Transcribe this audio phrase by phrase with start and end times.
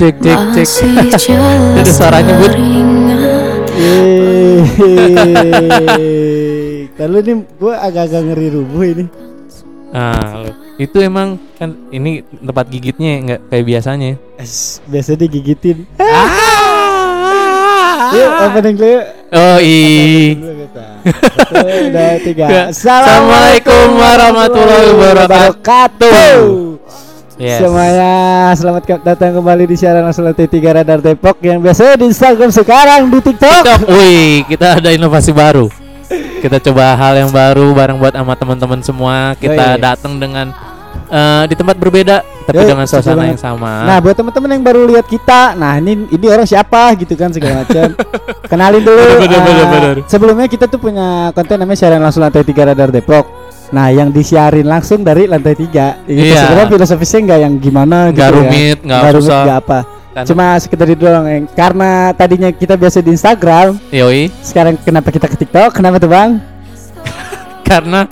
[0.00, 0.68] Cek cek cek.
[1.76, 2.56] Ada suaranya, Bud.
[6.96, 9.04] Kalau ini gue agak-agak ngeri rubuh ini.
[9.92, 10.56] Ah, lo.
[10.80, 14.16] itu emang kan ini tempat gigitnya nggak kayak biasanya.
[14.40, 15.84] Es, biasa digigitin.
[16.00, 18.16] Ah.
[18.16, 19.04] Yuk, opening dulu yuk.
[19.36, 19.76] Oh i.
[20.32, 20.86] Dulu kita.
[21.04, 22.44] Satu, dua, tiga.
[22.72, 26.69] Assalamualaikum warahmatullahi wabarakatuh.
[27.40, 27.64] Yes.
[27.64, 28.12] Semuanya
[28.52, 33.08] selamat datang kembali di siaran langsung lantai 3 Radar Depok yang biasanya di Instagram sekarang
[33.08, 33.64] di TikTok.
[33.64, 33.80] TikTok.
[33.88, 35.72] Wih, kita ada inovasi baru.
[36.44, 39.32] Kita coba hal yang baru bareng buat sama teman-teman semua.
[39.40, 40.52] Kita datang dengan
[41.08, 43.32] eh, di tempat berbeda tapi Yoi, dengan suasana banget.
[43.32, 43.88] yang sama.
[43.88, 47.64] Nah, buat teman-teman yang baru lihat kita, nah ini ini orang siapa gitu kan segala
[47.64, 47.96] macam.
[48.52, 49.00] Kenalin dulu.
[49.00, 49.96] Bener, bener, eh, bener, bener.
[50.04, 53.39] Sebelumnya kita tuh punya konten namanya siaran langsung lantai 3 Radar Depok.
[53.70, 56.02] Nah, yang disiarin langsung dari lantai 3.
[56.04, 56.26] Gitu.
[56.26, 56.42] Iya.
[56.42, 58.86] Sebenarnya filosofisnya nggak yang gimana Nggak gitu rumit, ya.
[58.86, 59.42] nggak rumit, susah.
[59.46, 59.78] nggak apa.
[60.10, 65.08] Kan- Cuma sekedar itu doang yang karena tadinya kita biasa di Instagram, Yoi, sekarang kenapa
[65.08, 65.70] kita ke TikTok?
[65.70, 66.42] Kenapa tuh, Bang?
[67.70, 68.10] karena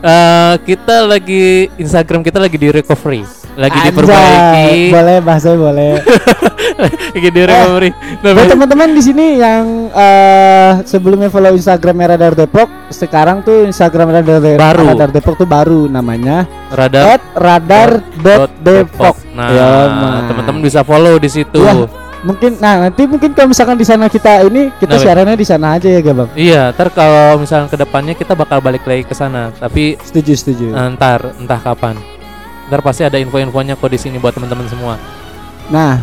[0.00, 5.92] eh, kita lagi Instagram kita lagi di recovery, lagi Anjay, diperbaiki, Boleh bahasa boleh.
[7.14, 7.90] lagi di recovery.
[8.18, 14.10] Nah, Buat teman-teman di sini yang eh sebelumnya follow Instagram Radar Depok, sekarang tuh Instagram
[14.12, 14.86] Radar, De- Baru.
[14.88, 19.14] Radar Depok tuh baru namanya radar at radar.depok.
[19.32, 19.68] Nah, Ya,
[20.24, 21.58] teman-teman bisa follow di situ.
[21.58, 21.86] Ya.
[22.24, 25.76] Mungkin nah nanti mungkin kalau misalkan di sana kita ini kita Nah, siarannya di sana
[25.76, 26.30] aja ya, gak Bang?
[26.32, 30.66] Iya, ntar kalau misalnya ke depannya kita bakal balik lagi ke sana, tapi Setuju, setuju.
[30.72, 32.00] eh, ntar entah kapan.
[32.66, 34.94] Ntar pasti ada info-infonya kok di sini buat teman-teman semua.
[35.68, 36.00] Nah,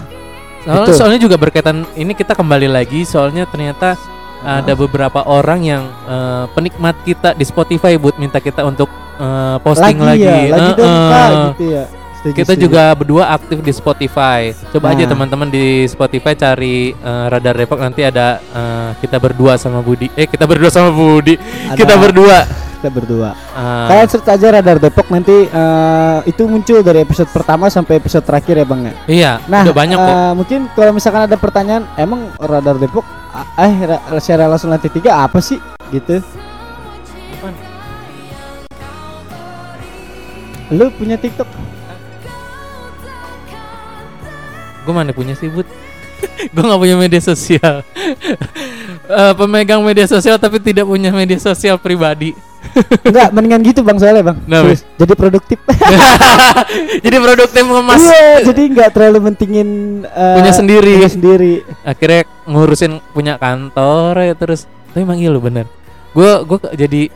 [0.62, 0.94] Soalnya, Betul.
[0.94, 3.98] soalnya juga berkaitan ini kita kembali lagi soalnya ternyata
[4.42, 8.86] ada beberapa orang yang eh, penikmat kita di Spotify buat minta kita untuk
[9.18, 10.50] eh, posting lagi, lagi.
[10.50, 10.94] ya, lagi Eh, dong.
[11.10, 11.86] Kak, gitu ya.
[12.22, 12.64] Setuju, Kita setuju.
[12.64, 14.54] juga berdua aktif di Spotify.
[14.70, 15.10] Coba aja Nah.
[15.10, 20.06] teman-teman di Spotify cari eh, Radar Depok nanti ada eh, kita berdua sama Budi.
[20.14, 21.34] Eh kita berdua sama Budi.
[21.66, 22.46] Ada- Kita berdua.
[22.78, 23.30] kita berdua.
[23.52, 28.22] Ah, Kalian search aja Radar Depok nanti eh, itu muncul dari episode pertama sampai episode
[28.22, 28.94] terakhir ya, Bang ya.
[29.06, 30.06] iya, Nah, udah banyak kok.
[30.08, 33.06] eh, mungkin kalau misalkan ada pertanyaan, emang radar Depok,
[33.56, 35.58] eh, ra- secara langsung lantai tiga apa sih,
[35.90, 36.22] gitu?
[37.32, 37.54] Apaan?
[40.72, 41.50] Lu punya TikTok?
[44.82, 45.66] Gue mana punya sih Bud
[46.54, 47.82] Gue gak punya media sosial
[49.04, 52.32] Eh, Pemegang media sosial tapi tidak punya media sosial pribadi
[53.04, 54.38] Enggak, mendingan gitu bang soalnya bang.
[54.46, 55.58] Nah, Terus, jadi produktif.
[57.02, 59.68] Jadi produktif ngemas Iya, jadi nggak terlalu mentingin
[60.06, 60.94] eh, Punya sendiri.
[60.96, 61.54] punya sendiri.
[61.82, 65.66] Akhirnya ngurusin punya kantor ya terus Tapi emang iya lo bener
[66.12, 67.10] Gue gua ke- jadi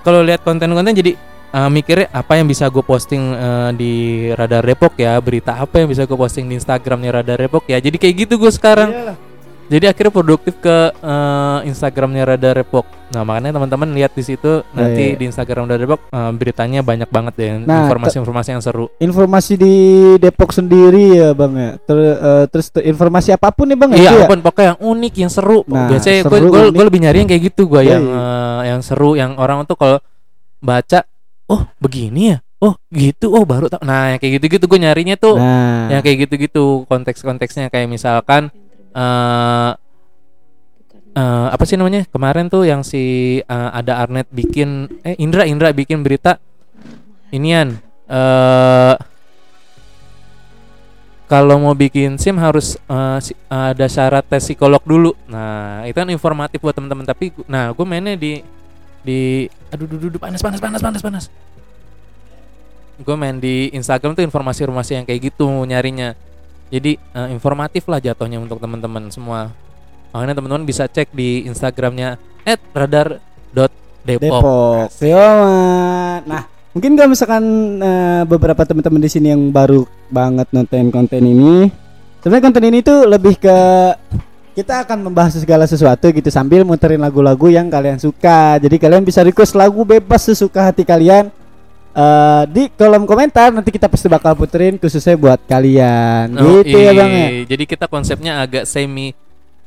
[0.00, 1.14] kalau lihat konten-konten jadi
[1.50, 3.92] eh, mikirnya apa yang bisa gue posting eh, di
[4.34, 7.96] Radar Depok ya berita apa yang bisa gue posting di Instagramnya Radar Depok ya jadi
[7.98, 9.30] kayak gitu gue sekarang Iyalah.
[9.70, 12.90] Jadi akhirnya produktif ke eh, Instagramnya Radar Depok.
[13.14, 15.18] Nah makanya teman-teman lihat di situ nanti iya.
[15.18, 18.90] di Instagram Radar Depok eh, beritanya banyak banget ya Nah, informasi-informasi yang seru.
[18.98, 19.74] Informasi di
[20.18, 21.70] Depok sendiri ya bang ya.
[21.86, 23.98] Ter- eh, terus te- informasi apa pun ya bang ya.
[24.02, 24.18] Iya, ya?
[24.18, 25.58] apa pun pokoknya yang unik, yang seru.
[25.70, 28.18] Nah, Biasanya gue lebih nyari yang kayak gitu gue Iya, yang iya.
[28.18, 30.02] eh, yang seru, yang orang tuh kalau
[30.58, 31.06] baca,
[31.50, 33.82] oh begini ya, oh gitu, oh baru tau.
[33.82, 38.54] Nah yang kayak gitu-gitu gue nyarinya tuh Nah, yang kayak gitu-gitu konteks-konteksnya kayak misalkan
[38.94, 39.70] eh
[41.10, 43.02] eh, apa sih namanya kemarin tuh yang si
[43.42, 46.38] eh, ada Arnet bikin eh Indra Indra bikin berita
[47.30, 47.74] inian
[48.06, 48.94] eh
[51.30, 55.14] kalau mau bikin SIM harus eh, si- ada syarat tes psikolog dulu.
[55.30, 57.06] Nah, itu kan informatif buat teman-teman.
[57.06, 58.42] Tapi nah, gue mainnya di
[59.00, 61.24] di aduh duh, duh, duh, panas panas panas panas panas.
[63.00, 66.12] Gue main di Instagram tuh informasi-informasi yang kayak gitu nyarinya.
[66.68, 69.50] Jadi eh, informatif lah jatuhnya untuk teman-teman semua.
[70.12, 72.20] Makanya teman-teman bisa cek di Instagramnya
[72.76, 73.64] @radar.depok.
[74.04, 74.86] Depok.
[75.00, 76.20] Yoman.
[76.28, 76.42] Nah,
[76.76, 77.44] mungkin kalau misalkan
[77.80, 81.72] eh, beberapa teman-teman di sini yang baru banget nonton konten ini,
[82.20, 83.58] sebenarnya konten ini tuh lebih ke
[84.60, 88.60] kita akan membahas segala sesuatu gitu sambil muterin lagu-lagu yang kalian suka.
[88.60, 91.32] Jadi kalian bisa request lagu bebas sesuka hati kalian.
[91.90, 96.94] eh di kolom komentar nanti kita pasti bakal puterin khususnya buat kalian Oh, gitu ya
[96.94, 97.28] bang ya iya.
[97.50, 99.10] Jadi kita konsepnya agak semi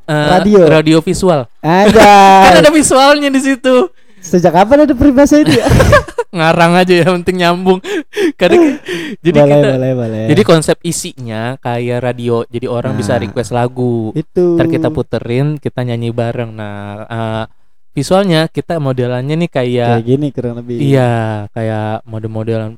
[0.07, 0.63] eh, Radio.
[0.63, 1.44] radio visual.
[1.60, 2.63] Kan Ada.
[2.63, 3.92] ada visualnya di situ.
[4.24, 5.68] Sejak kapan ada peribahasa itu ya?
[6.31, 7.80] Ngarang aja ya, penting nyambung.
[8.39, 8.77] Karena
[9.19, 10.24] jadi boleh, kita boleh, boleh.
[10.30, 12.42] jadi konsep isinya kayak radio.
[12.45, 13.21] Jadi orang bisa Nah.
[13.21, 14.10] request lagu.
[14.13, 14.57] itu.
[14.57, 16.51] Ntar kita puterin, kita nyanyi bareng.
[16.51, 16.74] Nah,
[17.06, 17.44] eh,
[17.92, 20.81] visualnya kita modelannya nih kayak kayak gini kurang lebih.
[20.81, 22.74] Iya, kayak mode-modelan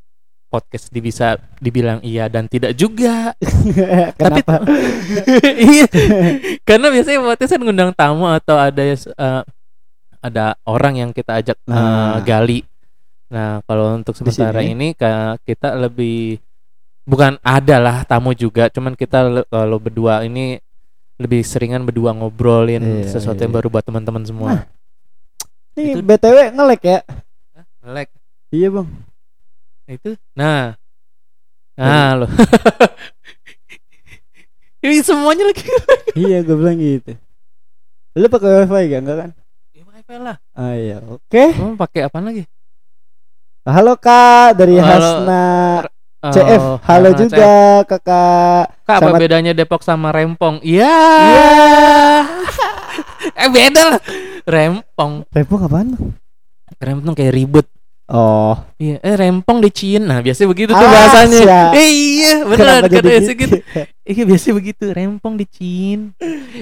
[0.45, 3.35] podcast di bisa dibilang iya dan tidak juga.
[4.19, 4.63] Tapi Kenapa?
[5.71, 5.87] iya.
[6.63, 9.43] Karena biasanya podcast kan ngundang tamu atau ada eh,
[10.19, 12.19] ada orang yang kita ajak eh, Nah.
[12.23, 12.63] gali.
[13.35, 14.95] Nah, kalau untuk sementara ini
[15.43, 16.39] kita lebih
[17.03, 20.55] bukan ada lah tamu juga, cuman kita kalau berdua ini
[21.15, 23.43] lebih seringan berdua ngobrolin Iya, sesuatu iya.
[23.43, 24.63] yang baru buat teman-teman semua.
[25.75, 26.99] Nih Itu- BTW ngelek ya.
[27.83, 28.11] Like
[28.49, 28.87] Iya, Bang.
[29.85, 30.73] itu nah
[31.75, 32.25] nah lo
[34.81, 35.61] ini semuanya lagi
[36.15, 37.13] iya, gue bilang gitu.
[38.15, 38.99] Lu pakai wifi gak?
[39.03, 39.29] Enggak kan?
[39.69, 41.43] ya wifi lah Ah iya, oke.
[41.53, 42.43] kamu pakai apa lagi
[43.65, 44.85] Halo Kak dari Halo.
[44.85, 45.45] Hasna
[46.21, 46.81] Oh, CF.
[46.81, 47.53] Halo ah, juga
[47.85, 48.65] Kakak.
[48.65, 48.81] CF.
[48.81, 50.89] kak apa Selamat- bedanya Depok sama Rempong iya
[51.21, 51.49] Iya.
[53.41, 53.99] eh beda lah
[54.43, 55.87] Rempong Rempong apaan?
[56.75, 57.65] Rempong kayak ribut
[58.05, 61.69] Oh, iya eh Rempong di Cina nah biasanya begitu tuh Ah, bahasanya siap.
[61.73, 63.33] eh, iya benar kata gitu?
[63.35, 63.55] gitu
[64.03, 66.09] iya biasanya begitu Rempong di Cina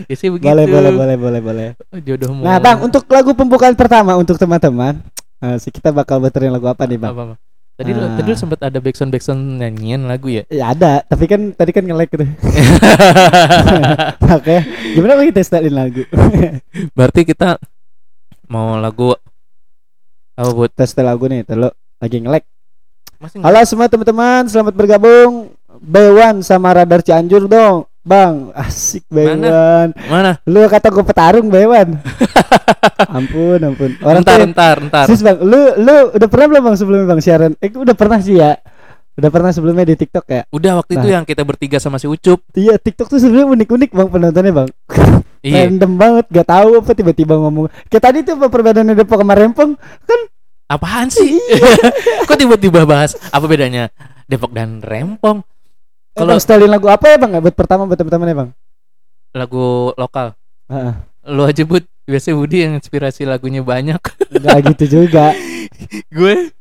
[0.04, 1.68] biasanya begitu boleh, boleh, boleh, boleh, boleh.
[1.88, 5.00] Oh, jodoh Nah, Bang, untuk lagu pembukaan pertama untuk teman-teman,
[5.57, 7.12] sih kita bakal muterin lagu apa nih, Bang?
[7.12, 7.36] apa, apa?
[7.74, 8.13] Tadi lu, Ah.
[8.13, 10.45] tadi lu sempat ada backsound backsound nyanyian lagu ya?
[10.48, 12.22] Ya ada, tapi kan tadi kan nge-lag gitu.
[14.38, 14.56] Oke,
[14.94, 16.06] gimana kita setelin lagu?
[16.98, 17.57] Berarti kita
[18.45, 19.18] mau lagu
[20.34, 22.45] apa buat setel lagu nih, terus lagi nge-lag.
[23.18, 25.54] masih Halo semua teman-teman, selamat bergabung.
[25.81, 27.90] Bewan sama Radar Cianjur dong.
[28.04, 29.96] Bang, asik Bewan.
[30.12, 30.36] mana?
[30.44, 31.96] Lu kata gue petarung Bewan.
[33.18, 33.92] ampun, ampun.
[34.00, 35.06] Orang Ntar tuh- ntar ntar.
[35.08, 37.52] Sis bang, lu lu udah pernah belum bang sebelumnya bang siaran?
[37.58, 38.60] Eh udah pernah sih ya.
[39.14, 40.42] Udah pernah sebelumnya di TikTok ya.
[40.50, 41.14] Udah waktu itu Nah.
[41.16, 42.44] yang kita bertiga sama si Ucup.
[42.52, 44.70] Iya TikTok tuh sebenarnya unik-unik bang penontonnya bang.
[45.44, 45.68] Iya.
[45.68, 47.68] Random banget, gak tahu apa tiba-tiba ngomong.
[47.92, 49.76] Kayak tadi tuh apa perbedaannya Depok sama Rempong?
[50.72, 51.36] Apaan sih?
[52.32, 53.92] Kok tiba-tiba bahas apa bedanya
[54.24, 55.44] Depok dan Rempong?
[56.13, 57.31] Kalau Kalau setelin lagu apa ya bang?
[57.42, 58.50] Buat pertama buat teman-teman ya bang.
[59.33, 60.38] lagu lokal,
[60.69, 60.94] Heeh.
[61.25, 63.98] lu aja buat biasanya Budi yang inspirasi lagunya banyak.
[64.30, 65.33] Gak gitu juga.
[66.15, 66.54] gue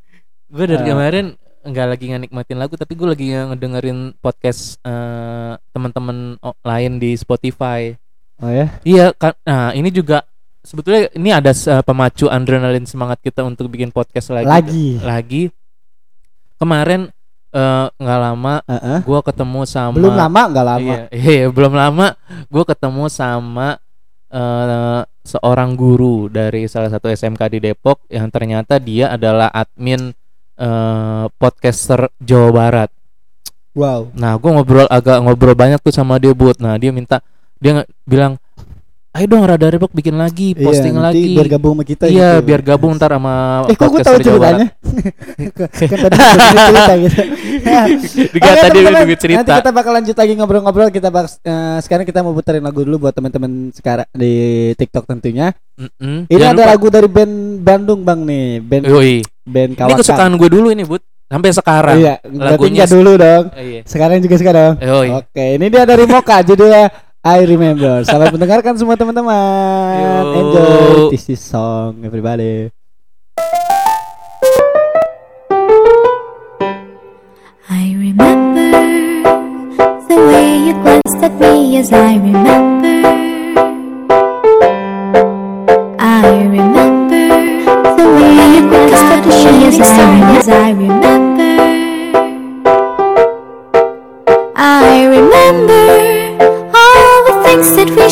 [0.49, 0.89] gue dari Ah.
[0.89, 7.93] kemarin nggak lagi ngenikmatin lagu tapi gue lagi ngedengerin podcast eh, teman-teman lain di Spotify.
[8.41, 8.73] Oh ya.
[8.83, 9.37] Iya kan.
[9.45, 10.25] Nah ini juga
[10.65, 14.49] sebetulnya ini ada eh, pemacu adrenalin semangat kita untuk bikin podcast lagi.
[14.49, 14.89] Lagi.
[14.97, 15.43] Lagi.
[16.57, 17.13] Kemarin
[17.53, 18.99] eh, nggak lama Heeh.
[19.05, 19.97] gue ketemu sama.
[19.97, 20.95] Belum lama nggak lama.
[21.13, 22.07] Iya, iya belum lama.
[22.49, 23.77] Gue ketemu sama
[24.33, 30.11] eh, seorang guru dari salah satu SMK di Depok yang ternyata dia adalah admin
[30.57, 32.91] eh, podcaster Jawa Barat.
[33.73, 34.13] Wow.
[34.13, 36.61] Nah, gue ngobrol agak ngobrol banyak tuh sama dia buat.
[36.61, 37.25] Nah, dia minta
[37.57, 38.37] dia bilang,
[39.13, 41.37] ayo dong Radar Depok bikin lagi, posting iya, lagi.
[41.37, 42.49] biar gabung sama kita iya, gitu.
[42.49, 44.67] biar gabung ntar sama Eh kok gue tahu ceritanya?
[45.93, 47.17] kan tadi cerita gitu.
[48.41, 49.41] Juga tadi cerita.
[49.45, 50.89] Nanti kita bakal lanjut lagi ngobrol-ngobrol.
[50.89, 54.33] Kita eh, sekarang kita mau puterin lagu dulu buat teman-teman sekarang di
[54.81, 55.53] TikTok tentunya.
[55.77, 56.33] Mm-mm.
[56.33, 59.15] Ini Jangan ada lupa- lagu dari band Bandung bang nih, band Yoi.
[59.45, 59.99] band Ini Kawakan.
[60.01, 61.05] kesukaan gue dulu ini, Bud.
[61.29, 61.97] Sampai sekarang.
[61.97, 63.45] Iya, Lagunya dulu dong.
[63.57, 63.81] Eh, Iya.
[63.85, 64.73] Sekarang juga sekarang.
[65.21, 68.03] Oke, ini dia dari Moka judulnya I Remember.
[68.03, 70.27] Selamat mendengarkan semua teman-teman.
[70.43, 72.75] Enjoy this is song everybody.
[77.71, 78.75] I remember
[80.11, 82.91] the way you glanced at me as I remember.
[86.03, 87.23] I remember
[88.03, 90.11] the way you glanced at me as I,
[90.43, 91.12] as I remember.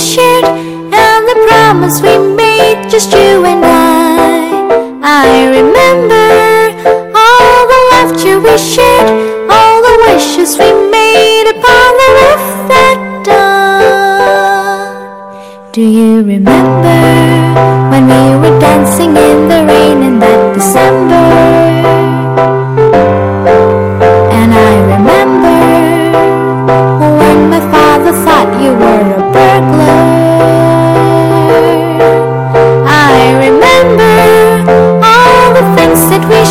[0.00, 3.68] Shared and the promise we made, just you and I.
[5.02, 6.28] I remember
[7.14, 9.10] all the laughter we shared,
[9.50, 14.90] all the wishes we made upon the roof that dawn.
[15.72, 16.98] Do you remember
[17.90, 21.99] when we were dancing in the rain in that December?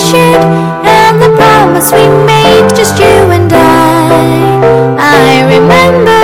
[0.10, 0.42] shared
[0.86, 4.98] and the promise we made, just you and I.
[4.98, 6.22] I remember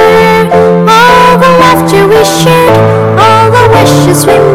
[0.89, 4.55] all the laughter we shared, all the wishes we made.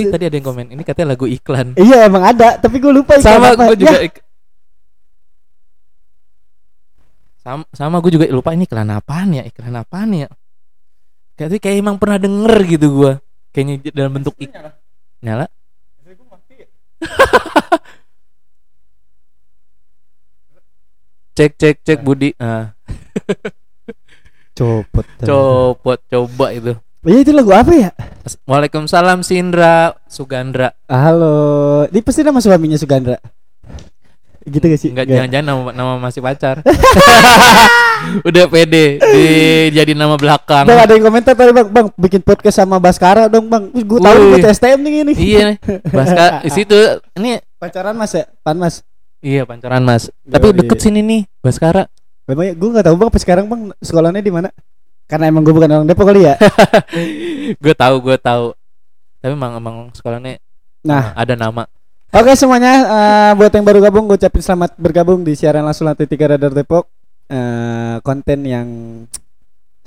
[0.00, 1.74] Tapi tadi ada yang komen, ini katanya lagu iklan.
[1.74, 3.64] Iya emang ada, tapi gue lupa iklan Sama apa.
[3.66, 4.22] gue juga Ya, ik-
[7.38, 10.28] sama, sama gue juga lupa ini iklan apaan ya iklan apaan ya
[11.32, 13.12] kayak kayak emang pernah denger gitu gue
[13.50, 14.52] kayaknya dalam bentuk ik
[15.18, 15.48] nyala
[21.32, 22.74] cek cek cek Budi ah
[24.52, 25.06] Copot.
[25.22, 26.74] copot coba itu
[27.06, 27.90] Iya itu lagu apa ya?
[28.44, 33.16] Waalaikumsalam Sindra Sugandra Halo, ini pasti nama suaminya Sugandra.
[34.48, 34.90] Gitu gak sih?
[34.92, 35.16] Enggak Nggak.
[35.16, 36.60] jangan-jangan nama, nama masih pacar
[38.28, 39.26] Udah pede di
[39.74, 43.50] jadi nama belakang Bang ada yang komentar tadi bang, bang bikin podcast sama Baskara dong
[43.50, 43.68] bang.
[43.74, 45.12] Gue tahu buat STM nih ini.
[45.18, 45.56] Iya nih
[45.92, 46.78] Baska di situ
[47.18, 48.86] Ini Pacaran mas ya, pan mas.
[49.18, 50.56] Iya pancoran mas Tapi Yoi.
[50.62, 51.90] deket sini nih Baskara
[52.28, 54.48] Memang gue nggak tahu bang, sekarang bang sekolahnya di mana?
[55.08, 56.36] Karena emang gue bukan orang Depok kali ya.
[57.64, 58.52] Gue tahu gue tahu
[59.24, 60.36] Tapi emang emang sekolahnya
[60.84, 61.64] Nah, ada nama
[62.14, 66.08] oke semuanya eh, buat yang baru gabung gue ucapin selamat bergabung di siaran langsung lantai
[66.08, 66.88] tiga Radar Depok.
[67.28, 68.68] Eh, konten yang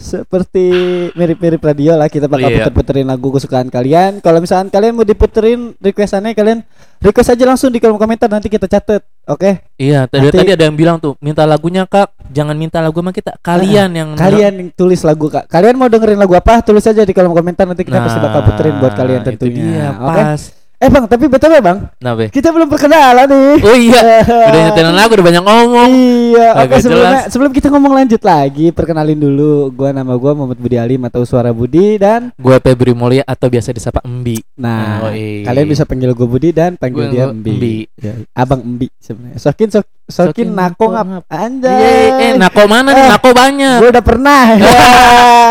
[0.02, 0.66] seperti
[1.14, 2.66] mirip-mirip radio lah kita bakal Iya.
[2.66, 4.18] puter-puterin lagu kesukaan kalian.
[4.18, 6.66] Kalau misalkan kalian mau diputerin requestannya kalian
[6.98, 9.06] request aja langsung di kolom komentar nanti kita catet.
[9.24, 9.62] Oke?
[9.78, 13.14] Iya tadi, Nanti- tadi ada yang bilang tuh Minta lagunya kak Jangan minta lagu sama
[13.14, 15.46] kita Kalian yang Kalian yang tulis lagu Kak.
[15.46, 16.58] Kalian mau dengerin lagu apa?
[16.60, 19.62] Tulis aja di kolom komentar nanti kita pasti bakal puterin buat kalian Nah, itu tentunya.
[19.62, 20.22] dia, Oke?
[20.26, 20.42] pas
[20.82, 21.94] Eh Bang, tapi betul ya Bang?
[21.96, 23.56] Nah be Kita belum perkenalan nih.
[23.62, 24.02] Oh iya
[24.50, 25.90] Udah nyetelin lagu Udah banyak ngomong
[26.34, 29.70] Iya, oke Agak sebelumnya sebelum kita ngomong lanjut lagi, perkenalin dulu.
[29.70, 33.70] Gua nama gua Muhammad Budi Alim atau Suara Budi dan Gue Febri Mulia Atau biasa
[33.70, 37.52] disapa Embi nah, Oh, kalian bisa panggil gua Budi dan panggil Gua- dia Embi.
[37.52, 37.76] Embi.
[37.96, 39.38] Ya, Abang Embi sebenarnya.
[39.38, 41.08] Sokin sok, sokin, Sokin nako ngap.
[41.28, 41.78] Anjay.
[41.78, 43.04] Iya, eh nako mana nih?
[43.04, 43.78] Eh, Nako banyak.
[43.78, 44.44] Gua udah pernah.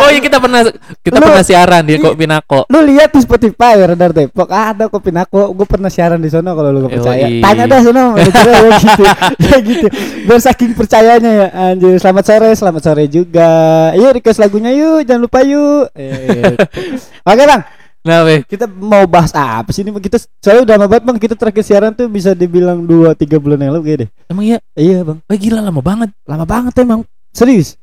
[0.00, 0.64] Oh iya kita pernah
[1.04, 2.02] kita Lu- pernah siaran di Iya.
[2.02, 2.64] Kopi Nako.
[2.66, 5.52] Lu lihat di Spotify Radar Depok ada kopi nako.
[5.52, 7.28] Gue pernah siaran di sana kalau lu gak percaya.
[7.28, 7.45] Yoi.
[7.45, 8.25] Tanya dah sana ya
[8.80, 9.04] gitu.
[9.38, 9.87] ya gitu.
[10.25, 12.00] Biar saking percayanya ya anjir.
[12.00, 13.52] Selamat sore, selamat sore juga.
[13.92, 15.92] Yuk request lagunya yuk, jangan lupa yuk.
[15.92, 16.57] Eh,
[17.28, 17.61] Oke Bang,
[18.00, 18.40] Nah, weh.
[18.49, 19.92] kita mau bahas apa sih ini?
[20.00, 21.19] Kita soalnya udah lama banget Bang.
[21.21, 24.11] Kita terakhir siaran tuh bisa dibilang 2 3 bulan yang lalu kayaknya deh.
[24.33, 24.59] Emang iya?
[24.73, 25.19] Iya, Bang.
[25.21, 26.11] Oh gila lama banget.
[26.25, 27.04] Lama banget emang.
[27.30, 27.76] Serius.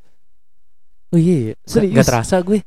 [1.14, 1.54] Oh iya, iya.
[1.62, 1.94] Serius?
[1.94, 2.60] Gak terasa gue.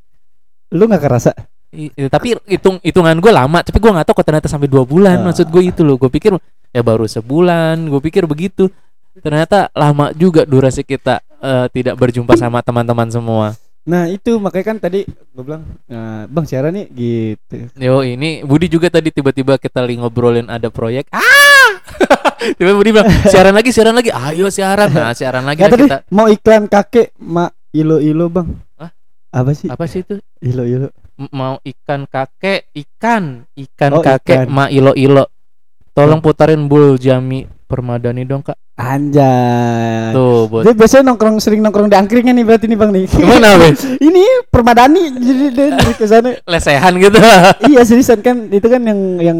[0.71, 1.35] Lu gak kerasa?
[1.71, 4.83] I- i- tapi hitung hitungan gue lama, tapi gue nggak tahu kok ternyata sampai dua
[4.83, 5.23] bulan.
[5.23, 5.31] Ah.
[5.31, 5.99] Maksud gue itu loh.
[5.99, 6.31] Gue pikir
[6.71, 7.79] ya baru sebulan.
[7.91, 8.71] Gue pikir begitu.
[9.19, 13.59] Ternyata lama juga durasi kita eh, tidak berjumpa sama teman-teman semua.
[13.81, 17.65] Nah, itu makanya kan tadi gue bilang, "Nah, Bang siaran nih gitu.
[17.73, 21.09] Yo ini Budi juga tadi tiba-tiba kita lagi ngobrolin ada proyek.
[21.09, 21.81] Ah!
[22.57, 24.13] tiba Budi bilang siaran lagi, siaran lagi.
[24.13, 24.93] Ayo siaran.
[24.93, 26.05] Nah, siaran lagi tadi kita.
[26.13, 28.53] mau iklan kakek mak ilo ilo bang.
[28.77, 28.91] Hah?
[29.33, 29.65] Apa sih?
[29.65, 30.21] Apa sih itu?
[30.39, 30.87] Ilo ilo.
[31.17, 34.47] M- mau ikan kakek ikan ikan Oh, kakek ikan.
[34.49, 35.25] ma ilo ilo
[35.91, 40.09] tolong putarin bul jami permadani dong kak Anjay.
[40.17, 43.05] tuh buat Dia biasanya nongkrong sering nongkrong di angkringan nih berarti nih bang nih.
[43.05, 43.69] gimana be
[44.09, 46.33] Ini permadani jadi dia dari ke sana.
[46.49, 47.17] lesehan gitu
[47.69, 49.39] iya seriusan kan itu kan yang yang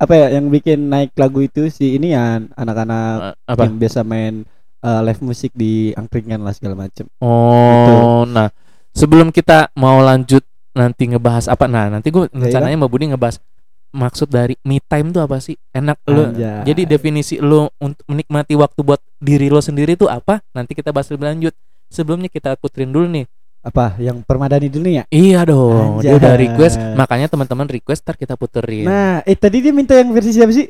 [0.00, 4.48] apa ya yang bikin naik lagu itu si ini ya anak-anak apa yang biasa main
[4.80, 7.04] eh, live musik di angkringan lah segala macem.
[7.20, 8.48] oh nah
[8.96, 10.40] sebelum kita mau lanjut
[10.72, 12.48] nanti ngebahas apa nah nanti gue iya.
[12.48, 13.42] rencananya mau Budi ngebahas
[13.90, 16.62] maksud dari me time tuh apa sih enak lu Anjay.
[16.62, 21.10] jadi definisi lu untuk menikmati waktu buat diri lo sendiri tuh apa nanti kita bahas
[21.10, 21.54] lebih lanjut
[21.90, 23.26] sebelumnya kita puterin dulu nih
[23.60, 25.04] apa yang permadani dulu ya?
[25.12, 26.48] Iya dong, dia udah Anjay.
[26.48, 28.88] request, makanya teman-teman request ntar kita puterin.
[28.88, 30.64] Nah, eh tadi dia minta yang versi siapa sih?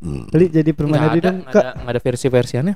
[0.00, 2.74] Tadi jadi nggak permadani ada, dong nggak kak ada, nggak ada versi-versiannya.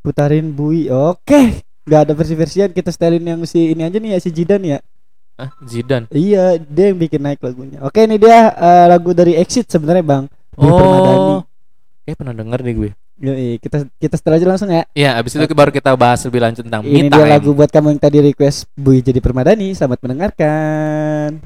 [0.00, 0.88] putarin bui.
[0.88, 1.60] Oke.
[1.84, 4.80] nggak ada versi-versian kita setelin yang si ini aja nih ya si Jidan ya
[5.38, 6.10] Ah, Zidan.
[6.10, 7.78] iya dia yang bikin naik lagunya.
[7.86, 10.24] Oke ini dia eh, lagu dari Exit sebenarnya bang.
[10.58, 11.46] Permadani Oh.
[12.02, 12.90] Kayak pernah denger deh gue.
[13.18, 14.82] Yoi, kita kita setel aja langsung ya.
[14.94, 17.94] Iya, abis itu baru kita bahas lebih lanjut tentang ini me dia lagu buat kamu
[17.94, 19.70] yang tadi request Bui jadi Permadani.
[19.78, 21.38] Selamat mendengarkan.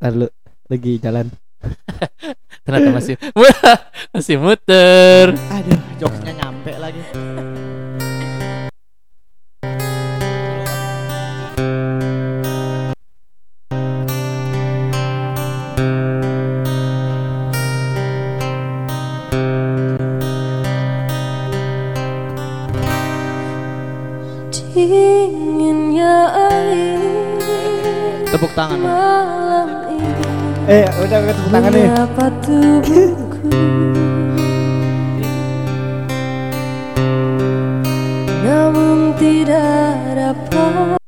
[0.00, 0.28] Ntar lu
[0.72, 1.26] lagi jalan
[2.70, 3.18] Ternyata masih
[4.14, 5.34] masih muter.
[5.34, 7.02] Aduh, jokesnya nyampe lagi.
[24.70, 27.02] Dinginnya air
[28.30, 29.49] Tepuk tangan.
[30.70, 31.82] Eh, udah tepuk tangan nih.
[31.82, 33.50] Mengapa tubuhku
[38.46, 41.02] Namun tidak dapat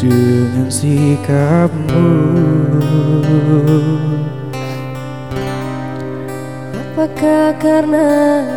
[0.00, 2.08] dengan sikapmu.
[6.72, 8.08] Apakah karena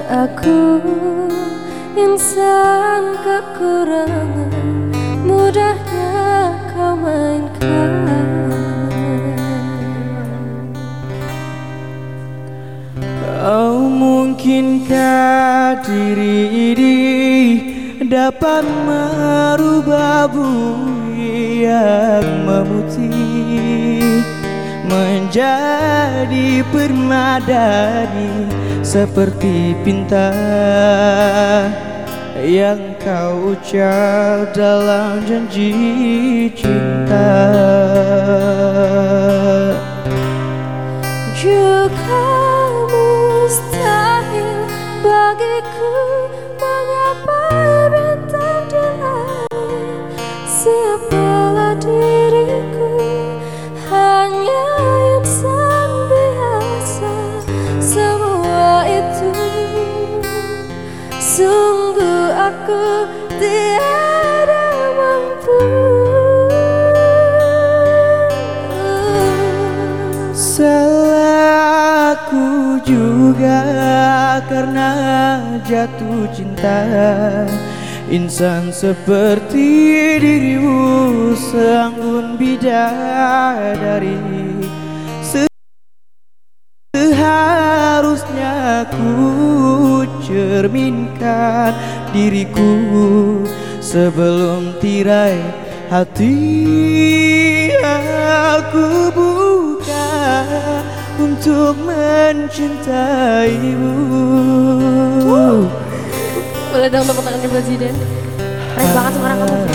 [0.08, 0.80] aku
[2.00, 4.52] insan kekurangan
[5.28, 6.16] Mudahnya
[6.72, 7.92] kau mainkan?
[13.44, 16.40] Kau mungkinkah diri
[16.72, 17.00] ini
[18.08, 21.03] dapat merubah bumi
[21.44, 24.24] yang memutih
[24.88, 28.48] menjadi permadani
[28.84, 30.32] seperti pinta
[32.44, 37.32] yang kau ucap dalam janji cinta.
[41.40, 42.43] Juga
[72.86, 73.60] juga
[74.48, 74.92] karena
[75.68, 76.84] jatuh cinta.
[78.12, 79.68] Insan seperti
[80.22, 84.20] dirimu seanggun bidadari.
[85.26, 85.50] Se-
[86.94, 91.74] Seharusnya ku cerminkan
[92.14, 92.70] diriku
[93.84, 95.38] Sebelum tirai
[95.92, 96.38] hati
[101.54, 103.94] untuk mencintaimu.
[106.74, 107.94] Boleh dong tepuk tangannya Presiden?
[108.74, 109.73] Keren banget suara kamu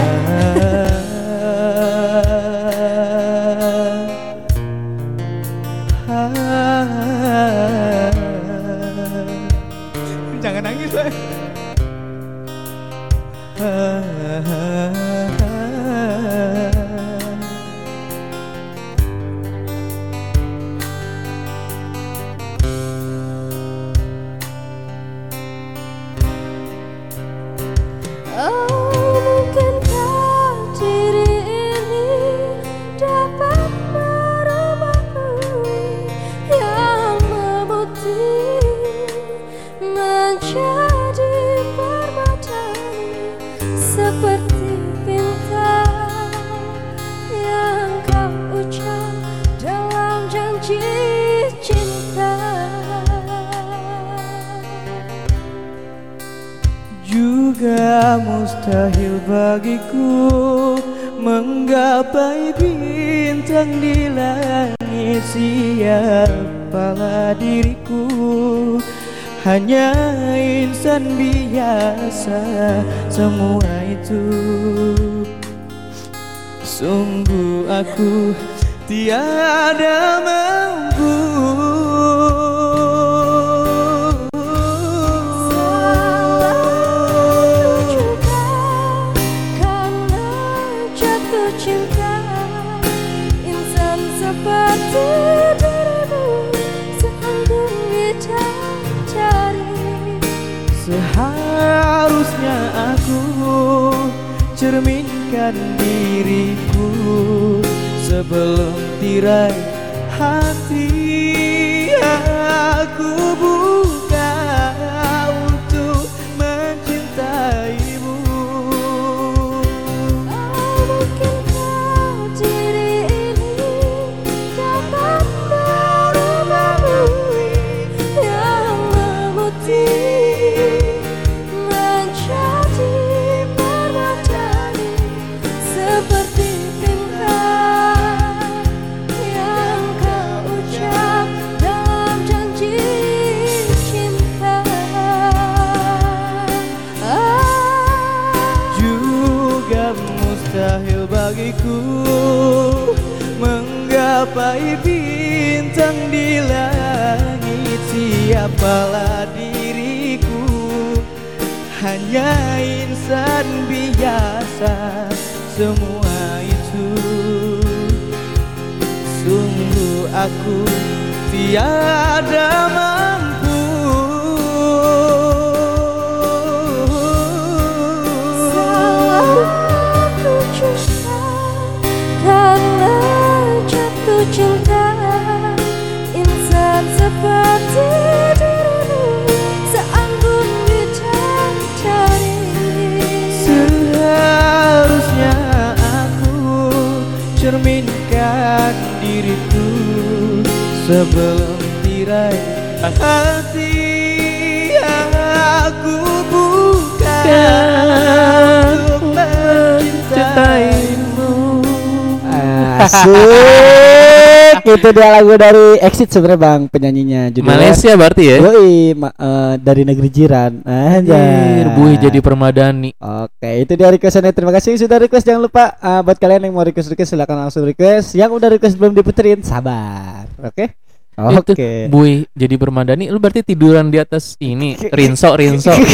[212.89, 214.57] Asik.
[214.69, 217.53] Itu dia lagu dari Exit sebenarnya Bang penyanyinya judulnya.
[217.53, 220.53] Malaysia berarti ya Yoi, ma- eh, dari negeri jiran.
[220.65, 221.65] Anjir.
[221.77, 224.33] Buih jadi permadani Oke, itu dia requestannya.
[224.33, 225.29] Terima kasih sudah request.
[225.29, 228.17] Jangan lupa eh, buat kalian yang mau request request silakan langsung request.
[228.17, 230.25] Yang udah request belum diputerin, sabar.
[230.41, 230.73] Oke.
[230.73, 230.88] Itu
[231.19, 231.91] Oke.
[231.91, 235.75] Buih jadi permadani Lu berarti tiduran di atas ini Rinso Rinso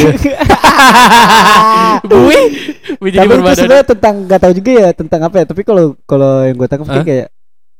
[2.10, 2.44] Buih
[3.00, 5.44] Buih jadi Tapi itu permadani sebenarnya tentang nggak tahu juga ya tentang apa ya.
[5.48, 6.96] Tapi kalau kalau yang gue tangkap Hah?
[7.00, 7.28] tuh kayak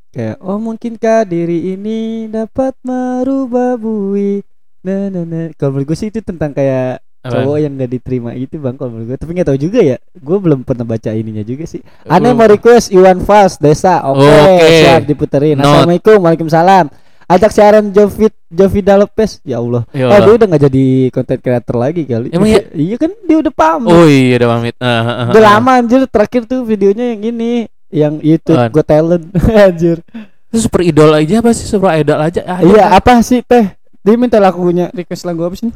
[0.09, 4.41] kayak oh mungkinkah diri ini dapat merubah bui.
[4.85, 5.49] Nah, nah, nah.
[5.57, 7.41] Kalau menurut gue sih itu tentang kayak Apaan?
[7.41, 10.37] cowok yang gak diterima itu bang kalau menurut gue tapi nggak tahu juga ya gue
[10.37, 14.85] belum pernah baca ininya juga sih aneh Lu- mau request Iwan Fals Desa oke Oke.
[14.85, 15.65] siap diputerin Not.
[15.65, 16.85] assalamualaikum waalaikumsalam
[17.25, 19.41] ajak siaran Jovit Jovida Lopez?
[19.41, 19.83] Ya Allah.
[19.91, 20.25] Ya oh Allah.
[20.25, 22.27] dia udah nggak jadi content creator lagi kali.
[22.31, 22.61] Emang iya?
[22.73, 24.75] iya kan dia udah pamit Oh iya udah pamit.
[24.77, 25.49] Ah, ah, ah, udah ah.
[25.57, 27.51] lama anjir terakhir tuh videonya yang ini
[27.89, 28.73] yang YouTube Apaan?
[28.73, 29.25] Got Talent.
[29.69, 29.97] Anjir.
[30.51, 31.65] Itu super idol aja apa sih?
[31.65, 32.41] Super idol aja?
[32.43, 32.97] Ah, iya kan?
[32.99, 33.65] apa sih teh?
[34.05, 35.71] Dia minta lagunya request lagu apa sih?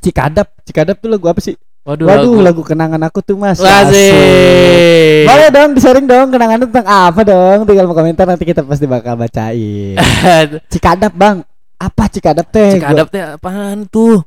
[0.00, 0.46] Cikadap.
[0.66, 2.44] Cikadap tuh lagu apa sih Waduh, Waduh lagu.
[2.44, 5.24] lagu kenangan aku tuh mas Asik.
[5.24, 9.16] Boleh dong disaring dong kenangan tentang apa dong Tinggal mau komentar nanti kita pasti bakal
[9.16, 9.96] bacain
[10.72, 11.40] Cikadap bang
[11.76, 14.20] Apa Cikadap teh Cikadap teh apaan tuh?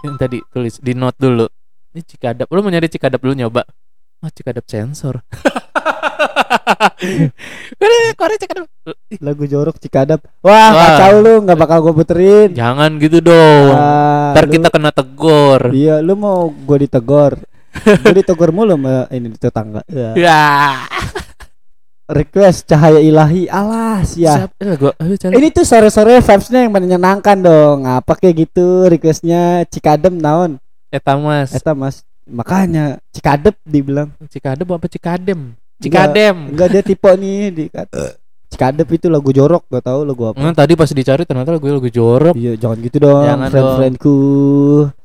[0.00, 1.44] Yang tadi tulis di note dulu.
[1.92, 2.48] Ini Cikadap.
[2.48, 3.68] Lu mau nyari Cikadap dulu nyoba.
[4.20, 5.24] Oh, Cikadap sensor.
[7.72, 8.64] Kore kore Cikadap.
[9.08, 10.72] Ih, Lagu jorok Cikadap Wah, Wah.
[10.92, 13.72] kacau lu nggak bakal gue puterin Jangan gitu dong.
[13.72, 15.72] Ah, Ntar lu- kita kena tegor.
[15.72, 17.40] Iya lu mau gue ditegor
[18.02, 20.10] Gue ditegor mulu sama ini tetangga ya.
[20.12, 20.42] Ya.
[22.10, 25.14] Request cahaya ilahi Alas ya Siap, eh, gua, ayo.
[25.14, 30.58] Ini tuh sore-sore vibesnya yang menyenangkan dong Apa kayak gitu requestnya Cikadem naon
[30.90, 31.54] Eta Mas.
[31.54, 35.58] Eta mas Makanya Cikadep dibilang Cikadep apa Cikadem?
[35.76, 36.36] Cikadem.
[36.50, 37.64] Enggak dia tipe nih di
[38.46, 41.86] Cikadep itu lagu jorok Gak tahu lagu apa Hmm, tadi pas dicari ternyata lagu lagu
[41.86, 42.34] jorok.
[42.34, 44.16] Iya jangan gitu dong Jangan Friend-friendku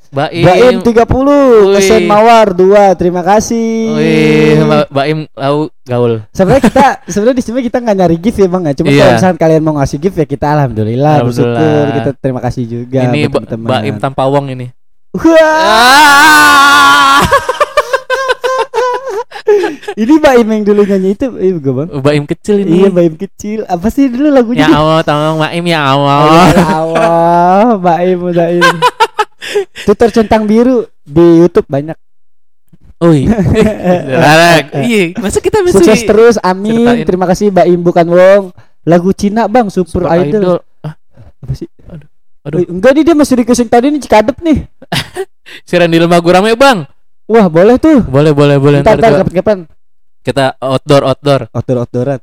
[0.06, 0.44] Baim.
[0.44, 1.76] Baim 30 Wih.
[1.76, 2.62] Pesen Mawar 2
[2.96, 6.24] Terima kasih Wih, Ba- Baim lau gaul.
[6.32, 8.74] Sebenarnya kita sebenarnya di sini kita nggak nyari gift ya bang ya.
[8.74, 8.98] Cuma Iya.
[8.98, 11.60] kalau misalkan kalian mau ngasih gift ya kita alhamdulillah, Alhamdulillah.
[11.60, 13.00] bersyukur kita terima kasih juga.
[13.04, 13.70] ini buat ba.
[13.76, 14.68] Baim tanpa wong ini.
[15.16, 17.22] Wah,
[19.96, 21.88] ini Baim yang dulu nyanyi itu, iya gue bang.
[22.02, 22.82] Baim kecil ini.
[22.82, 23.60] Iya Baim kecil.
[23.64, 24.68] Apa sih dulu lagunya?
[24.68, 26.46] Ya Allah, tolong Baim ya Oh, Allah.
[26.52, 28.76] ya Allah, Baim Baim.
[29.86, 31.96] Tutor centang biru di YouTube banyak.
[33.00, 33.28] Oi.
[34.76, 36.76] Iya, masa kita mesti Sukses terus, amin.
[36.76, 37.06] ceritain.
[37.06, 38.44] Terima kasih Baim bukan Wong.
[38.84, 40.28] Lagu Cina bang, Super, Super Idol.
[40.28, 40.58] Idol.
[40.82, 40.94] Ah,
[41.42, 41.70] Apa sih?
[41.88, 42.10] Aduh.
[42.46, 42.62] Aduh.
[42.62, 44.58] Wih, enggak nih dia masih request yang tadi nih Cikadep nih.
[45.68, 46.86] siaran di lemah gurame, Bang.
[47.26, 48.06] Wah boleh tuh.
[48.06, 48.80] Boleh, boleh, boleh.
[48.86, 49.58] Ntar ntar kapan-kapan.
[50.22, 51.42] kita outdoor, outdoor.
[51.50, 52.22] Outdoor outdooran.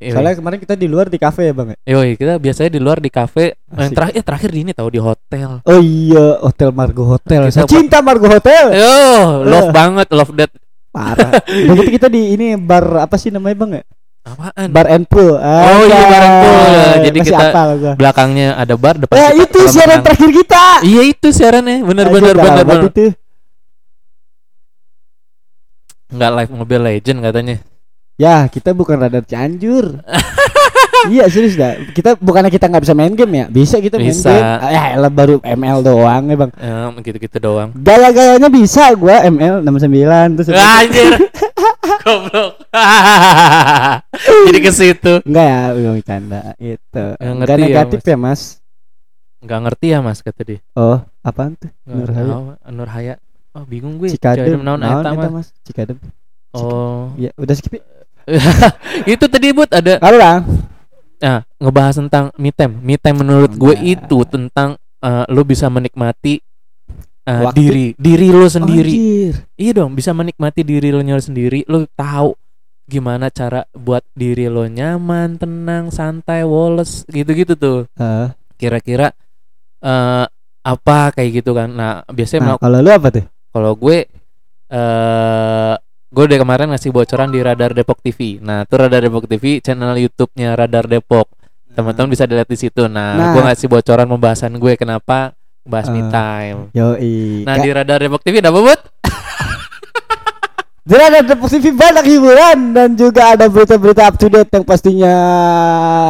[0.00, 0.16] Yoi.
[0.16, 1.76] Soalnya kemarin kita di luar di kafe ya bang.
[1.76, 1.78] ya?
[1.92, 3.52] Yoi, kita biasanya di luar di kafe.
[3.68, 3.96] Yang Asik.
[4.00, 5.50] terakhir, eh, terakhir di ini tahu di hotel.
[5.68, 7.52] Oh iya Hotel Margo Hotel.
[7.52, 8.64] Kita Saya cinta Margo Hotel.
[8.74, 8.96] Yo,
[9.44, 10.50] love banget, love that
[10.90, 11.38] Parah.
[11.70, 13.82] Udah gitu kita di ini bar apa sih namanya bang ya?
[14.20, 14.68] Apaan?
[14.68, 15.32] Bar and pool.
[15.34, 16.72] Oh iya, bar and pool.
[17.00, 17.92] Jadi Masih kita- gua.
[17.96, 20.04] Belakangnya ada bar, depan Ya kita itu siaran renang.
[20.04, 20.64] terakhir kita.
[20.84, 22.84] Iya itu siarannya, bener Anjir, bener bener gawat bener.
[22.86, 23.04] itu.
[26.10, 27.56] Nggak live Mobile Legend katanya.
[28.20, 30.04] Ya kita bukan radar Cianjur.
[31.14, 31.80] iya serius dah.
[31.88, 33.44] Kita bukannya kita nggak bisa main game ya?
[33.48, 34.28] Bisa kita main Bisa.
[34.28, 34.44] game.
[34.60, 36.50] Ah, Ya baru ML doang ya bang.
[36.52, 37.72] Ya, gitu-gitu doang.
[37.72, 41.08] Gaya-gayanya bisa gua ML 69 terus Anjir.
[41.80, 42.52] Goblok.
[44.46, 45.12] Jadi ke situ.
[45.24, 47.04] Enggak ya, udah bercanda itu.
[47.16, 48.08] Enggak ya, negatif Mas.
[48.08, 48.40] ya, Mas.
[49.40, 50.60] Nggak ngerti ya Mas kata dia.
[50.76, 51.72] Oh, apaan tuh?
[51.88, 52.34] Nur Haya.
[52.68, 53.14] Nur Haya.
[53.56, 54.12] Oh bingung gue.
[54.12, 54.60] Cikadem.
[54.60, 55.28] naon Naon eta.
[55.32, 55.56] Mas?
[55.64, 55.96] Cikadem.
[56.52, 57.10] Oh.
[57.16, 57.80] Ya, udah skip.
[59.10, 60.42] itu tadi buat ada Halo, Bang.
[61.20, 62.24] Nah, ngebahas tentang.
[62.36, 64.04] Me time menurut gue Enggak.
[64.04, 66.44] itu tentang eh, lu bisa menikmati
[67.30, 67.54] eh, Waktu.
[67.54, 68.90] diri diri lu sendiri.
[68.90, 69.34] Anjir.
[69.54, 71.62] Iya dong, bisa menikmati diri lo sendiri.
[71.70, 72.34] Lu tahu
[72.90, 77.86] gimana cara buat diri lo nyaman, tenang, santai, woles, gitu-gitu tuh.
[77.94, 79.14] Eh, Kira-kira
[79.80, 80.26] eh
[80.60, 81.70] apa kayak gitu kan.
[81.70, 83.24] Nah, biasanya nah, kalau lu apa tuh?
[83.50, 84.04] kalau gue
[84.70, 85.74] eh
[86.10, 88.42] gue udah kemarin ngasih bocoran di Radar Depok TV.
[88.42, 91.30] Nah, tuh Radar Depok TV channel YouTube-nya Radar Depok.
[91.70, 92.90] Teman-teman bisa dilihat di situ.
[92.90, 93.30] Nah, Nah.
[93.32, 96.58] gue ngasih bocoran pembahasan gue kenapa bahas me Eh, time.
[96.72, 97.44] Yoi.
[97.44, 98.80] Nah, Ka- di Radar Depok TV ada apa, Bud?
[100.90, 105.14] Jadi ada TV banyak hiburan dan juga ada berita-berita up to date yang pastinya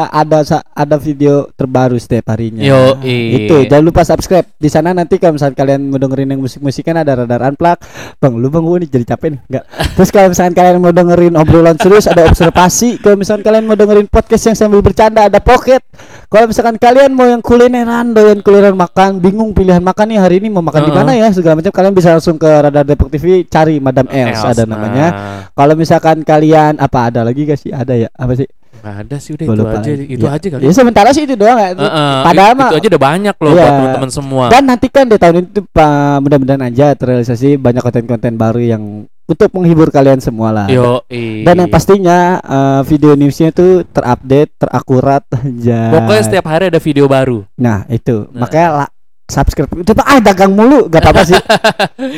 [0.09, 0.41] ada
[0.73, 2.65] ada video terbaru setiap harinya.
[2.65, 3.45] Yoi.
[3.45, 4.49] Itu jangan lupa subscribe.
[4.57, 7.77] Di sana nanti kalau misalnya kalian mau dengerin yang musik-musik kan ada radar unplug.
[8.17, 9.41] Bang, lu bang gue nih jadi capek nih.
[9.53, 9.65] Enggak.
[10.01, 12.97] Terus kalau misalnya kalian mau dengerin obrolan serius ada observasi.
[13.05, 15.85] Kalau misalnya kalian mau dengerin podcast yang sambil bercanda ada pocket.
[16.31, 20.49] Kalau misalkan kalian mau yang kulineran, doyan kulineran makan, bingung pilihan makan nih hari ini
[20.49, 20.99] mau makan di Heeh.
[21.03, 24.47] mana ya segala macam kalian bisa langsung ke Radar Depok TV cari Madam Els, Els,
[24.47, 24.79] ada nah.
[24.79, 25.07] namanya.
[25.51, 27.71] Kalau misalkan kalian apa ada lagi gak sih?
[27.71, 28.09] Ada ya?
[28.13, 28.47] Apa sih?
[28.73, 30.05] Nggak ada sih udah Gua itu aja, lagi.
[30.09, 30.31] itu Ya.
[30.33, 30.61] aja kali.
[30.63, 31.69] Ya sementara sih itu doang ya.
[31.71, 33.59] Heeh, Padahal itu, mah itu aja udah banyak loh Iya.
[33.59, 34.45] buat teman-teman semua.
[34.49, 38.83] dan nanti kan di tahun itu Pak mudah-mudahan aja terrealisasi banyak konten-konten baru yang
[39.27, 40.67] untuk menghibur kalian semua lah.
[40.67, 41.05] Yo,
[41.45, 45.81] Dan yang pastinya eh, video newsnya itu terupdate, terakurat aja.
[45.93, 47.45] Pokoknya setiap hari ada video baru.
[47.55, 48.43] Nah itu Nah.
[48.43, 48.89] makanya lah
[49.31, 51.41] subscribe itu ah dagang mulu gak apa-apa sih.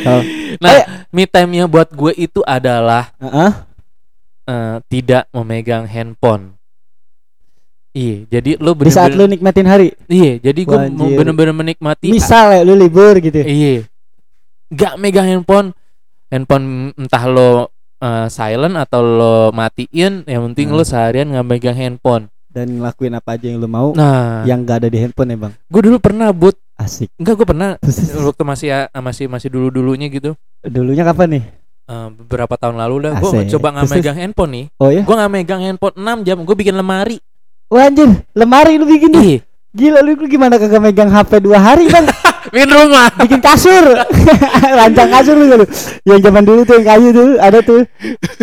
[0.03, 0.23] Oh.
[0.59, 0.85] Nah, Eh.
[1.11, 3.51] me time-nya buat gue itu adalah Heeh.
[4.45, 6.57] eh, tidak memegang handphone.
[7.93, 12.49] Iya, jadi lu Di saat lu nikmatin hari, Iya, jadi gue mau bener-bener menikmati misal
[12.51, 13.37] ya lu libur gitu.
[13.39, 13.85] Iya.
[14.71, 15.77] Gak megang handphone.
[16.27, 20.77] Handphone entah lo eh, silent atau lo matiin, yang penting Hmm.
[20.77, 22.33] lo seharian nggak megang handphone.
[22.49, 25.53] Dan ngelakuin apa aja yang lu mau Nah, yang gak ada di handphone ya bang.
[25.63, 27.09] gue dulu pernah but, Asik.
[27.15, 27.71] enggak gue pernah
[28.29, 30.35] waktu masih ya- masih masih dulu dulunya gitu.
[30.61, 31.45] Dulunya kapan nih?
[31.83, 35.03] eh, beberapa tahun lalu dah gue coba nggak megang handphone nih Oh ya?
[35.03, 37.19] gue nggak megang handphone 6 jam gue bikin lemari
[37.67, 39.25] Wah anjir, lemari lu bikin nih.
[39.27, 39.39] ih
[39.73, 42.05] Gila lu, lu gimana kagak megang HP dua hari bang?
[42.51, 43.85] bikin rumah Bikin kasur,
[44.79, 45.67] rancang kasur lu lu.
[46.03, 47.87] Yang zaman dulu tuh yang kayu tuh ada tuh.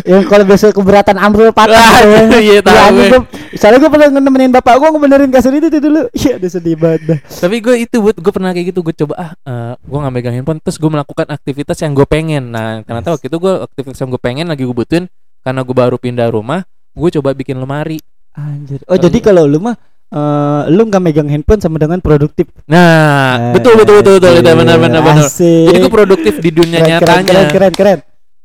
[0.08, 2.06] Yang kalau besok keberatan ambrol patah.
[2.40, 3.20] Iya, tahu Ya, gue.
[3.60, 6.02] Soalnya gue pernah nemenin bapak gue ngebenerin kasur itu tuh dulu.
[6.16, 7.02] Iya, udah sedih banget.
[7.10, 7.20] dah.
[7.28, 10.36] tapi gue itu buat gue pernah kayak gitu gue coba ah eh, gue nggak megang
[10.40, 14.10] handphone terus gue melakukan aktivitas yang gue pengen nah ternyata waktu itu gue aktivitas yang
[14.14, 15.06] gue pengen lagi gue butuhin
[15.42, 18.00] karena gue baru pindah rumah gue coba bikin lemari
[18.38, 18.80] Anjir.
[18.86, 19.76] Oh Kalau jadi kalau lu mah
[20.10, 22.50] eh, lu nggak megang handphone sama dengan produktif.
[22.66, 26.80] nah betul betul betul betul itu Asik, benar benar benar jadi gue produktif di dunia
[26.80, 28.00] keren, nyatanya keren, keren, keren.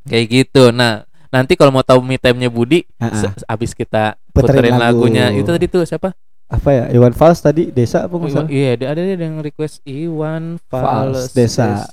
[0.04, 4.74] kayak gitu nah nanti kalau mau tahu me time-nya Budi se- abis kita Puterin puterin,
[4.76, 5.02] lagu.
[5.02, 6.12] lagunya itu tadi tuh siapa
[6.44, 6.84] Apa ya?
[6.92, 11.88] Iwan Fals tadi desa apa Iwan, iya ada ada yang request Iwan Fals Fals Desa.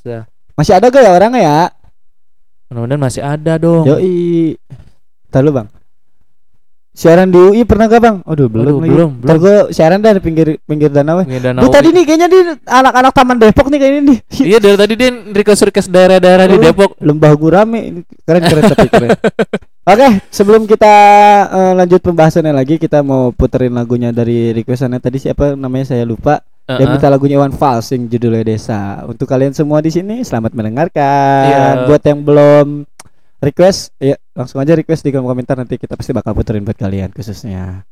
[0.54, 1.62] Masih ada gak ya orangnya ya?
[2.70, 4.60] mudah-mudahan masih ada dong Yoi.
[5.32, 5.68] Ntar lu bang.
[6.92, 8.16] Siaran di UI pernah gak bang?
[8.28, 8.92] Aduh belum Aduh, lagi.
[8.92, 11.24] belum, Ntar gue siaran dah di pinggir pinggir danau.
[11.24, 14.18] Ini Gue danau tadi nih kayaknya di anak-anak Taman Depok nih kayaknya nih.
[14.52, 16.58] Iya dari tadi dia request request daerah-daerah di.
[16.60, 17.00] Depok.
[17.00, 19.10] Lembah Gurame ini keren keren tapi keren.
[19.92, 20.94] Oke, sebelum kita
[21.48, 26.44] eh, lanjut pembahasannya lagi, kita mau puterin lagunya dari requestannya tadi siapa namanya saya lupa.
[26.68, 26.92] Dia Heeh.
[26.92, 29.02] minta lagunya Iwan Fals yang judulnya Desa.
[29.08, 31.44] Untuk kalian semua di sini selamat mendengarkan.
[31.48, 31.66] Iya.
[31.88, 32.68] Buat yang belum
[33.42, 37.10] request, ya langsung aja request di kolom komentar nanti kita pasti bakal puterin buat kalian
[37.10, 37.84] khususnya.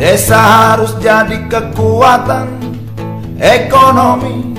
[0.00, 0.40] Desa
[0.74, 2.48] harus jadi kekuatan
[3.36, 4.54] ekonomi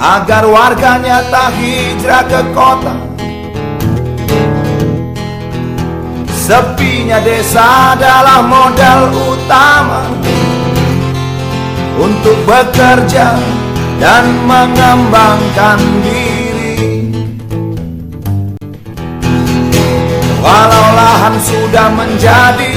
[0.00, 2.96] agar warganya tak hijrah ke kota.
[6.32, 10.02] Sepinya desa adalah modal utama
[12.00, 13.36] untuk bekerja
[14.00, 17.12] dan mengembangkan diri.
[20.40, 22.72] Walau lahan sudah menjadi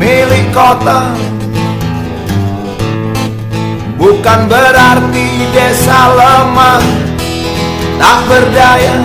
[0.00, 1.12] milik kota,
[3.98, 6.82] bukan berarti desa lemah
[7.98, 8.96] tak berdaya.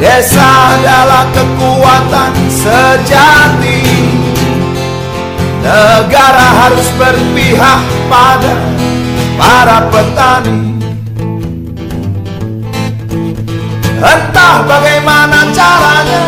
[0.00, 3.80] Desa adalah kekuatan sejati.
[5.64, 7.80] Negara harus berpihak
[8.12, 8.52] pada
[9.40, 10.76] para petani.
[14.04, 16.24] Entah bagaimana caranya,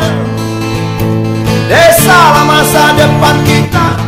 [1.69, 4.06] desa lah masa depan kita.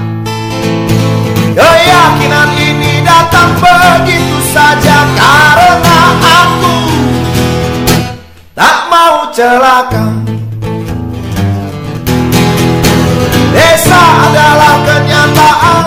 [1.58, 6.78] Keyakinan ini datang begitu saja karena aku
[8.54, 10.06] tak mau celaka.
[13.50, 15.86] Desa adalah kenyataan,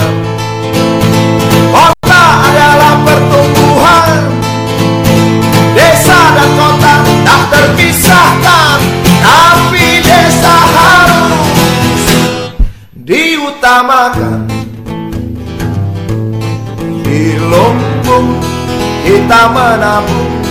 [19.32, 20.44] kita menabung.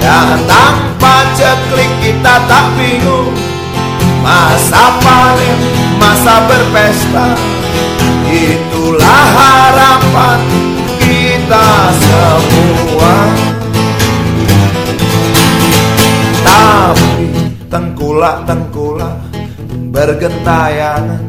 [0.00, 3.36] Dan tanpa ceklik kita tak bingung.
[4.24, 5.60] Masa panen,
[6.00, 7.36] masa berpesta.
[8.24, 10.40] Itulah harapan
[10.96, 11.68] kita
[12.00, 13.12] semua.
[16.48, 17.28] Tapi
[17.68, 19.20] tengkulak-tengkulak
[19.92, 21.24] bergentayangan.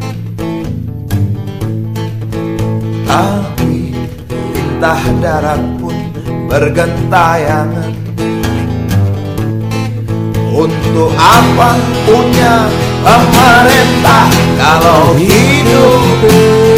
[3.04, 3.92] Tapi
[4.56, 5.85] tintah darat pun
[6.50, 7.94] bergentayangan.
[10.56, 11.76] Untuk apa
[12.08, 12.72] punya
[13.04, 14.24] pemerintah
[14.56, 16.00] Kalau hidup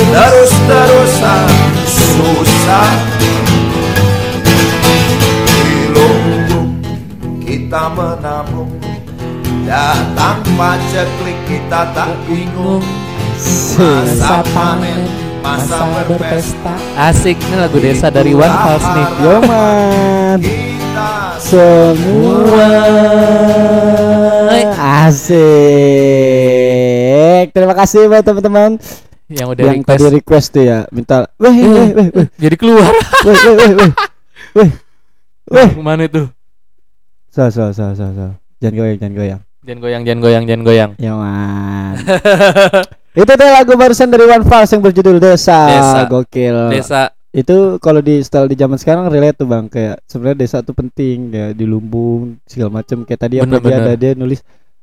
[0.10, 1.50] terus-terusan
[1.86, 2.90] susah?
[5.46, 6.82] Di lumbung
[7.46, 8.74] kita menabung
[9.62, 12.82] Dan tanpa ceklik kita tak bingung.
[13.78, 15.06] Masa panen,
[15.48, 19.08] masa berpesta Asik nih lagu desa dari One Pulse nih.
[19.24, 22.68] Yo man Kita semua
[25.08, 25.46] asik.
[27.56, 28.76] Terima kasih buat teman-teman
[29.28, 30.00] Yang udah yang request.
[30.00, 30.80] tadi request tuh ya.
[30.88, 32.92] Minta, weh, weh, weh, weh, weh, Jadi keluar.
[33.28, 33.92] weh, weh, weh, weh,
[34.56, 34.70] weh,
[35.52, 35.70] weh.
[35.80, 36.32] Mana itu?
[37.32, 38.28] So, so, so, so, so.
[38.64, 39.42] Jangan goyang, jangan goyang.
[39.68, 40.92] Jangan goyang, jangan goyang, jangan goyang.
[40.96, 41.96] Ya man.
[43.18, 45.66] Itu tuh lagu barusan dari One Falls yang berjudul Desa.
[45.66, 46.00] Desa.
[46.06, 46.58] Gokil.
[46.70, 50.74] Desa Itu kalau di style di zaman sekarang relate tuh bang kayak sebenarnya desa tuh
[50.74, 53.82] penting kayak di lumbung segala macam kayak tadi apa dia Bener-bener.
[53.84, 54.40] ada dia nulis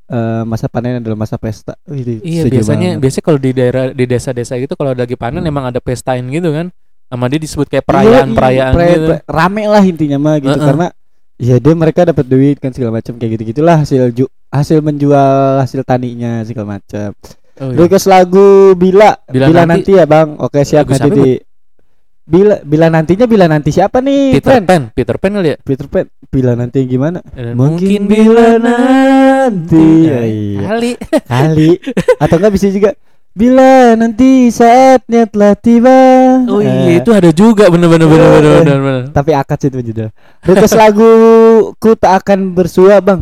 [0.07, 1.75] eh, masa panen adalah masa pesta.
[1.83, 3.01] Wih, Iya biasanya banget.
[3.01, 6.69] biasanya kalau di daerah di desa-desa gitu kalau lagi panen emang ada pestain gitu kan.
[7.05, 9.07] Sama dia disebut kayak Iya, perayaan-perayaan iya, gitu.
[9.09, 10.63] pre- rame lah intinya mah gitu Heeh.
[10.65, 10.87] karena
[11.35, 15.59] ya dia mereka dapat duit kan segala macam kayak gitu gitulah hasil ju hasil menjual
[15.59, 17.11] hasil taninya segala macam.
[17.55, 17.77] Oh, iya.
[17.81, 19.91] Request lagu bila Bila bila, nanti- nanti.
[19.95, 20.29] ya bang.
[20.37, 21.29] Oke siap nanti di
[22.25, 24.35] bila bila nantinya bila nanti siapa nih?
[24.35, 24.65] Peter friend?
[24.65, 25.57] Pan, Peter Pan kali ya.
[25.57, 27.21] Peter Pan bila nanti gimana?
[27.29, 30.59] Dan Mungkin bila nanti Ya, Ya, iya.
[30.65, 30.91] kali.
[31.31, 31.69] kali
[32.17, 32.91] atau enggak bisa juga
[33.31, 35.99] bila nanti saatnya telah tiba.
[36.47, 38.59] Oh iya Eh, itu ada juga bener-bener Eh, bener-bener eh.
[38.63, 39.03] bener-bener.
[39.11, 40.09] tapi akad sih itu judul.
[40.41, 41.09] Request lagu
[41.77, 43.21] ku tak akan bersua bang.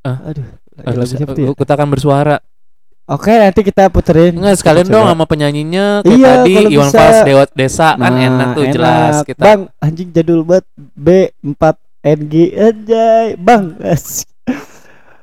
[0.00, 0.20] Ah.
[0.26, 0.44] Aduh,
[0.76, 1.50] lagu lagu siapa tuh ya?
[1.54, 2.36] Kita akan bersuara.
[3.04, 4.32] Oke nanti kita puterin.
[4.32, 6.96] Enggak sekalian dong sama penyanyinya kayak Iya, tadi kalau Iwan bisa.
[6.96, 8.72] Fals Dewa Desa kan Nah, enak tuh enak.
[8.72, 9.42] jelas kita.
[9.42, 11.62] Bang anjing jadul banget B4
[12.02, 13.64] NG anjay bang.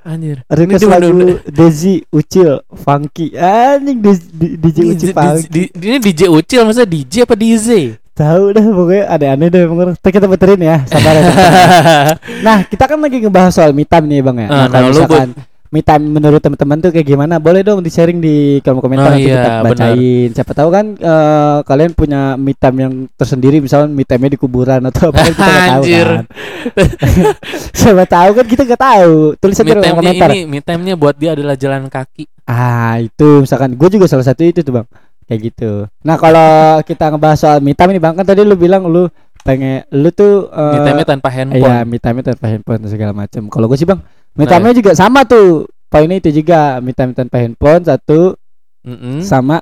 [0.02, 0.42] Anjir.
[0.48, 1.10] Request Ini lagu
[1.48, 3.98] Desi Ucil Funky anjing
[4.58, 5.46] DJ Ucil di- Funky.
[5.48, 7.98] di- di- Ini DJ Ucil masa DJ apa DJ?
[8.12, 9.96] Tahu dah pokoknya aneh-aneh deh emang orang.
[9.96, 11.22] Ntar kita puterin ya sabar ya.
[11.24, 12.18] teman-teman.
[12.46, 14.48] nah kita kan lagi ngebahas soal me time nih bang ya.
[14.48, 15.30] Ah, Nah, kalau nah, lu misalkan
[15.72, 17.40] me time menurut teman-teman tuh kayak gimana?
[17.40, 20.30] Boleh dong di sharing di kolom Oh, komentar nanti iya, kita bacain.
[20.36, 24.84] Siapa tahu kan eh, kalian punya me time yang tersendiri misalnya me time-nya di kuburan
[24.84, 26.24] atau apa kan kita nggak tahu kan.
[27.80, 29.16] Siapa tahu kan kita nggak tahu.
[29.40, 30.30] Tulis aja kolom komentar.
[30.32, 32.28] ini me time-nya buat dia adalah jalan kaki.
[32.44, 34.88] Ah itu misalkan gue juga salah satu itu tuh bang
[35.26, 35.88] kayak gitu.
[36.04, 39.08] Nah kalau kita ngebahas soal me time ini bang kan tadi lu bilang lu
[39.42, 41.88] pengen lu tuh eh, Me time-nya tanpa Iya, handphone.
[41.88, 43.48] me time tanpa handphone segala macam.
[43.48, 43.98] Kalau gue sih bang,
[44.34, 45.68] me Nah, time juga sama tuh.
[45.88, 48.40] Poinnya itu juga me time tanpa handphone satu
[48.82, 49.20] Mm-mm.
[49.22, 49.60] sama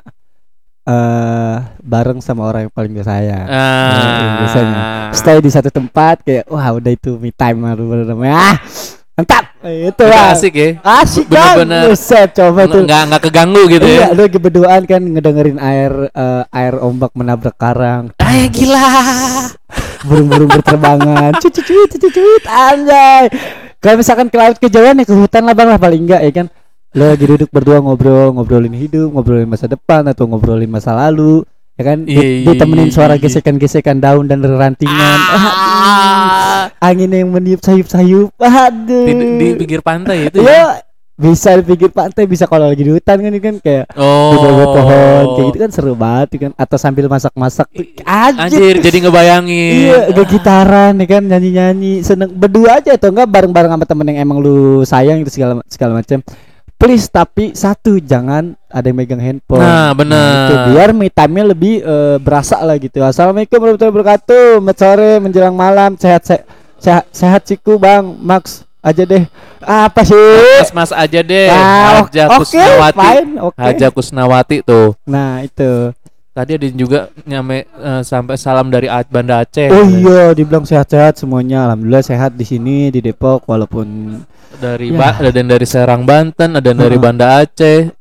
[0.86, 3.46] eh bareng sama orang yang paling gue sayang.
[3.46, 3.90] Ah.
[3.90, 4.78] Nah, biasanya
[5.12, 8.56] stay di satu tempat kayak wah udah itu me time baru namanya ah
[9.14, 10.70] mantap itu lah asik ya.
[10.80, 14.16] asik kan Bener-bener Buset, coba tuh Nggak nggak keganggu gitu iya ya.
[14.16, 18.88] lu lagi berduaan kan ngedengerin air eh, air ombak menabrak karang Ah gila.
[20.08, 23.28] burung-burung berterbangan cucu cucu cucu cucu anjay
[23.80, 26.48] kalau misalkan ke laut kejauhan ya ke hutan lah bang lah paling enggak ya kan
[26.90, 31.84] lo lagi duduk berdua ngobrol ngobrolin hidup ngobrolin masa depan atau ngobrolin masa lalu ya
[31.86, 33.22] kan Di- Iya, iya, ditemenin iya, suara iya.
[33.22, 35.20] gesekan-gesekan daun dan rantingan
[35.80, 36.68] Ah.
[36.82, 40.82] angin yang meniup sayup-sayup aduh Di, di pinggir pantai itu ya.
[41.20, 44.32] Ya bisa di pinggir pantai bisa kalau lagi di hutan kan kan kayak Oh.
[44.32, 47.68] di bawah pohon kayak gitu kan seru banget kan atau sambil masak-masak
[48.08, 49.74] anjir Anjir jadi ngebayangin.
[49.84, 54.20] Iya, gak gitaran ya kan nyanyi-nyanyi seneng berdua aja atau enggak bareng-bareng sama temen yang
[54.24, 56.24] emang lu sayang itu segala segala macam.
[56.80, 59.60] Please tapi satu jangan ada yang megang handphone.
[59.60, 60.48] Nah, bener.
[60.48, 63.04] itu biar me time-nya lebih eh, berasa lah gitu.
[63.04, 64.64] Assalamualaikum warahmatullahi wabarakatuh.
[64.64, 66.00] Selamat sore menjelang malam.
[66.00, 66.48] Sehat sehat
[66.80, 69.24] sehat, sehat ciku Bang Max aja deh.
[69.60, 70.16] Apa sih?
[70.60, 71.48] Mas mas aja deh.
[71.48, 72.98] Ah, Haja oke, Kusnawati.
[72.98, 73.58] fine, oke.
[73.60, 74.96] Haja Kusnawati tuh.
[75.04, 75.92] Nah, itu.
[76.30, 79.68] Tadi ada juga nyampe eh, sampai salam dari Banda Aceh.
[79.68, 81.68] Oh iya, dibilang sehat-sehat semuanya.
[81.68, 84.16] Alhamdulillah sehat di sini di Depok walaupun
[84.50, 84.98] Dari Ya.
[84.98, 87.04] Ba- ada yang dari Serang Banten, ada yang dari Heeh.
[87.04, 87.92] Banda Aceh.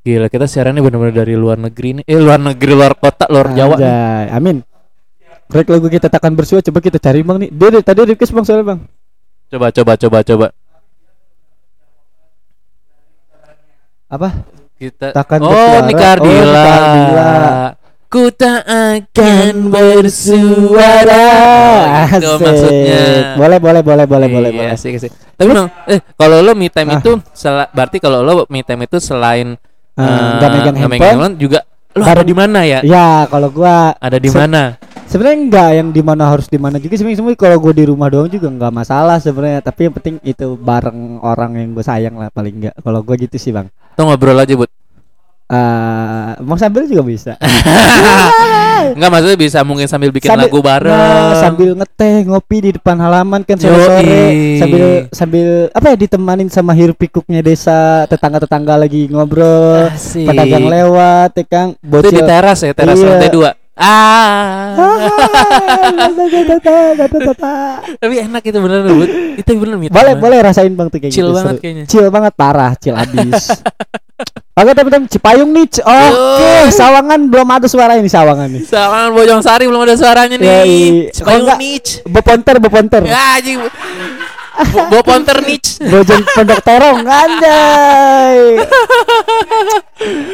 [0.00, 2.04] Gila kita siarannya benar-benar dari luar negeri nih.
[2.06, 3.74] Eh luar negeri, luar kota, luar Jawa.
[3.74, 3.82] nih.
[3.82, 4.56] Anjay, amin.
[5.46, 7.50] Break lagu kita takkan bersua coba kita cari bang nih.
[7.50, 8.80] Dia- tadi request bang soalnya bang.
[9.46, 10.46] Coba coba coba coba.
[14.06, 14.28] Apa?
[14.76, 15.80] Kita Takkan Oh, bersuara.
[15.80, 16.30] ini Kardila.
[16.30, 17.32] Oh, ini Kardila.
[18.06, 21.26] Ku tak akan bersuara.
[22.06, 22.38] Itu Asik.
[22.40, 23.02] maksudnya.
[23.34, 24.70] Boleh boleh boleh boleh boleh Iya, boleh.
[24.72, 25.10] asik, asik.
[25.34, 26.98] Tapi memang eh kalau lo me time Ah.
[26.98, 27.18] itu
[27.72, 29.58] berarti kalau lo me time itu selain
[29.96, 31.34] Ah, eh, nggak megang handphone.
[31.36, 31.60] juga
[32.02, 32.80] Bareng- ada di mana ya?
[32.84, 34.76] Ya kalau gua Ada di se- mana?
[35.06, 38.10] Sebenarnya enggak yang di mana harus di mana juga sebenarnya semua kalau gua di rumah
[38.10, 39.62] doang juga enggak masalah sebenarnya.
[39.62, 42.74] Tapi yang penting itu bareng orang yang gue sayang lah paling enggak.
[42.76, 43.70] Kalau gua gitu sih bang.
[43.96, 44.68] Tuh ngobrol aja, Bud.
[45.46, 47.32] Eh mau sambil juga bisa.
[48.86, 50.90] Enggak maksudnya bisa mungkin sambil bikin Sambil- lagu bareng.
[50.90, 56.70] Nah, sambil ngeteh ngopi di depan halaman kan sore-sore sambil sambil apa ya ditemanin sama
[56.72, 60.24] hiruk pikuknya desa tetangga-tetangga lagi ngobrol Asik.
[60.24, 63.06] pedagang lewat ya Kang Itu di bocil teras ya, teras Iya.
[63.08, 63.50] lantai dua.
[63.76, 64.72] Ah.
[67.96, 68.78] Tapi enak itu bener.
[69.36, 71.62] Itu bener boleh boleh rasain bang tuh kayak Chill gitu banget seru.
[71.62, 71.84] kayaknya.
[71.86, 73.52] chill banget parah chill abis
[74.56, 79.68] Oke teman-teman Cipayung nih Oke Sawangan belum ada suara ini Sawangan nih Sawangan Bojong Sari
[79.68, 81.12] belum ada suaranya nih.
[81.12, 82.00] Supaya enggak- niche.
[82.08, 83.60] Beponter Beponter Ya anjing.
[84.88, 85.76] Bo- ponter niche.
[85.86, 88.56] Bojong Pondok Terong Anjay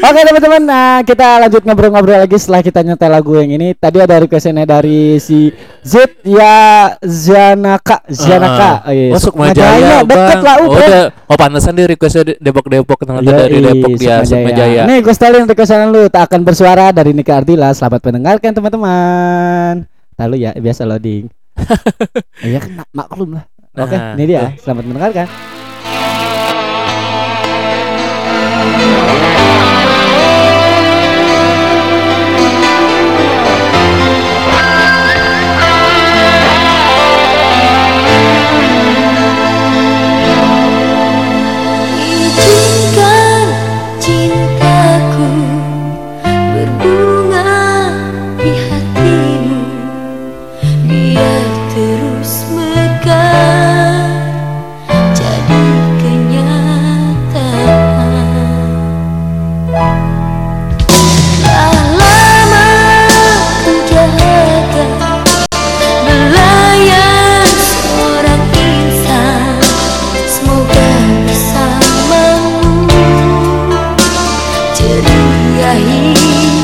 [0.00, 4.16] Oke teman-teman Nah kita lanjut ngobrol-ngobrol lagi Setelah kita nyetel lagu yang ini Tadi ada
[4.16, 5.50] requestnya dari si
[5.80, 8.76] Z ya Zanaka Zanaka Ah.
[8.84, 9.06] oh, iya.
[9.08, 11.06] Oh, Sukmajaya, Deket lah Oh, udah.
[11.26, 14.82] Oh, pantesan dia requestnya Depok-Depok ternyata dari Yoi, Depok dia Sukmajaya.
[14.84, 19.74] Nih gue setelin requestan lu Tak akan bersuara dari Nika Ardila Selamat mendengarkan teman-teman
[20.14, 21.26] Lalu ya biasa loading
[22.46, 24.52] Iya kan mak- maklum lah Oke Nah, ini dia.
[24.60, 25.24] Selamat mendengarkan
[75.00, 76.61] ceria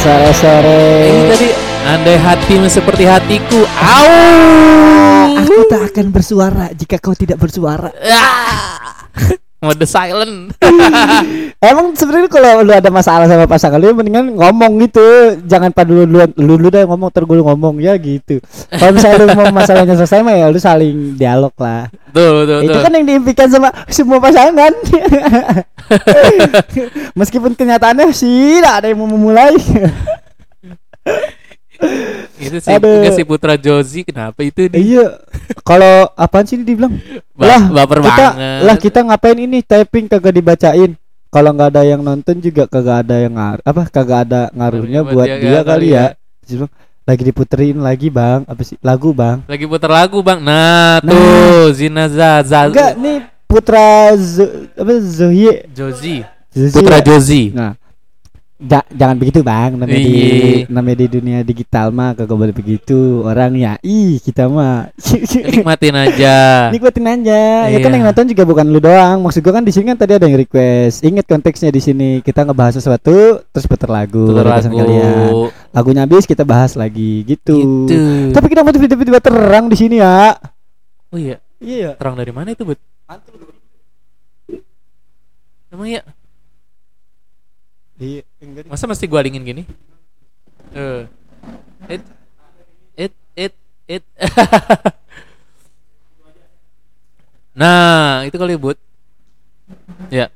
[0.00, 0.82] sore-sore.
[1.04, 1.48] Ini tadi
[1.84, 3.60] andai hatimu seperti hatiku.
[3.68, 4.08] Au.
[5.44, 7.92] Aku tak akan bersuara jika kau tidak bersuara.
[8.08, 9.04] Ah.
[9.64, 10.56] Mode silent.
[11.70, 15.36] Emang sebenarnya kalau lu ada masalah sama pasangan lu mendingan ngomong gitu.
[15.44, 18.40] Jangan pada lu lu, lu, lu dah ngomong terus gue ngomong ya gitu.
[18.72, 21.92] Kalau misalnya lu mau masalahnya selesai mah ya lu saling dialog lah.
[22.16, 22.82] Tuh, tuh, Itu tuh.
[22.82, 24.72] kan yang diimpikan sama semua pasangan.
[27.18, 29.52] Meskipun kenyataannya sih tidak ada yang mau memulai.
[32.40, 33.04] Itu sih Aduh.
[33.04, 34.80] enggak si Putra Jozi kenapa itu dia?
[34.80, 35.06] iya.
[35.60, 36.96] Kalau apaan sih ini dibilang?
[37.36, 38.60] Ba- lah, baper kita, banget.
[38.64, 40.96] Lah kita ngapain ini typing kagak dibacain.
[41.30, 45.60] Kalau nggak ada yang nonton juga kagak ada yang apa kagak ada ngaruhnya buat dia,
[45.62, 46.16] kali ya.
[46.42, 46.72] Bilang,
[47.06, 50.42] lagi diputerin lagi bang apa sih lagu bang Lagi putar lagu, Bang.
[50.42, 51.10] Nah, Nah.
[51.10, 52.66] tuh Zina Zaza.
[52.66, 56.22] enggak nih putra Z, apa Zohie Jozi.
[56.50, 57.04] Zohie Putra ya?
[57.06, 57.42] Jozi.
[57.54, 57.78] nah
[58.60, 59.74] ja- jangan begitu bang.
[59.74, 60.68] Namanya di Iya.
[60.68, 63.22] namanya di dunia digital mah kagak boleh begitu.
[63.22, 64.92] Orangnya ih kita mah.
[65.50, 66.68] Nikmatin aja.
[66.68, 67.40] nikmatin aja.
[67.66, 67.96] Ya kan Iya.
[67.96, 69.20] yang nonton juga bukan lu doang.
[69.20, 71.00] Maksud gua kan di sini kan tadi ada yang request.
[71.00, 72.10] Ingat konteksnya di sini.
[72.20, 74.28] Kita ngebahas sesuatu terus putar lagu.
[74.28, 74.80] Putar requestan lagu.
[74.84, 75.30] kalian.
[75.70, 77.22] Lagunya habis kita bahas lagi.
[77.22, 78.30] Gitu, Gitu.
[78.30, 80.34] tapi kenapa tiba-tiba terang di sini ya.
[81.08, 81.94] Oh iya, iya.
[81.94, 82.78] Terang dari mana itu, Bud?
[85.70, 86.02] Emang ya?
[88.00, 89.62] Iya enggak Masa mesti gua alingin gini?
[90.72, 91.04] Eh.
[91.86, 92.02] It
[92.96, 94.02] it it it.
[97.60, 98.80] nah, itu kali Bud.
[100.08, 100.32] Ya.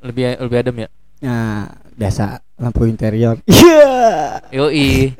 [0.00, 0.90] Lebih lebih adem ya.
[1.20, 1.68] nah
[2.00, 5.12] biasa lampu interior iya Yoi.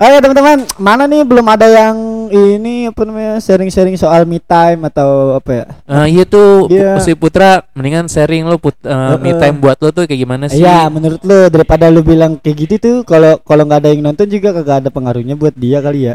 [0.00, 1.96] Ayo teman-teman, mana nih belum ada yang
[2.30, 5.64] ini apa namanya sharing-sharing soal me time atau apa ya?
[5.84, 6.70] Eh, iya tuh.
[6.70, 9.40] Pu- si Putra mendingan sharing lo put eh, me Heeh.
[9.42, 10.62] time buat lo tuh kayak gimana sih?
[10.62, 14.30] Iya, menurut lu daripada lu bilang kayak gitu tuh kalau kalau nggak ada yang nonton
[14.30, 16.14] juga kagak ada pengaruhnya buat dia kali ya.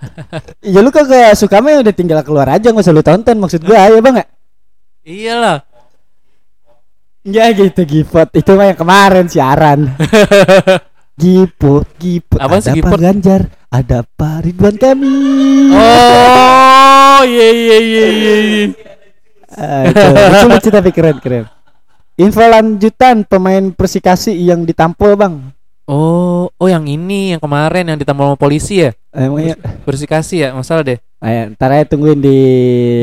[0.74, 3.60] ya lu kagak suka mah ya udah tinggal keluar aja nggak usah lu tonton maksud
[3.64, 4.26] gua ya bang ya?
[5.00, 5.58] Iyalah.
[7.20, 9.80] Ya gitu gipot itu mah yang kemarin siaran.
[11.20, 12.40] Gipot, gipot.
[12.40, 12.80] Apaan sih?
[12.80, 15.12] Pak Ganjar, ada Pak Ridwan kami.
[15.68, 18.34] Oh, iya iya iya iya.
[18.40, 18.66] iya.
[19.50, 20.06] Ah, itu,
[20.48, 21.44] lucu tapi keren keren.
[22.16, 25.34] Info lanjutan pemain Persikasi yang ditampol bang.
[25.84, 28.94] Oh, oh yang ini yang kemarin yang ditampol sama polisi ya?
[29.10, 30.06] Emangnya, Bersih
[30.38, 30.96] ya, masalah deh.
[31.20, 32.38] ayo, ntar aja tungguin di.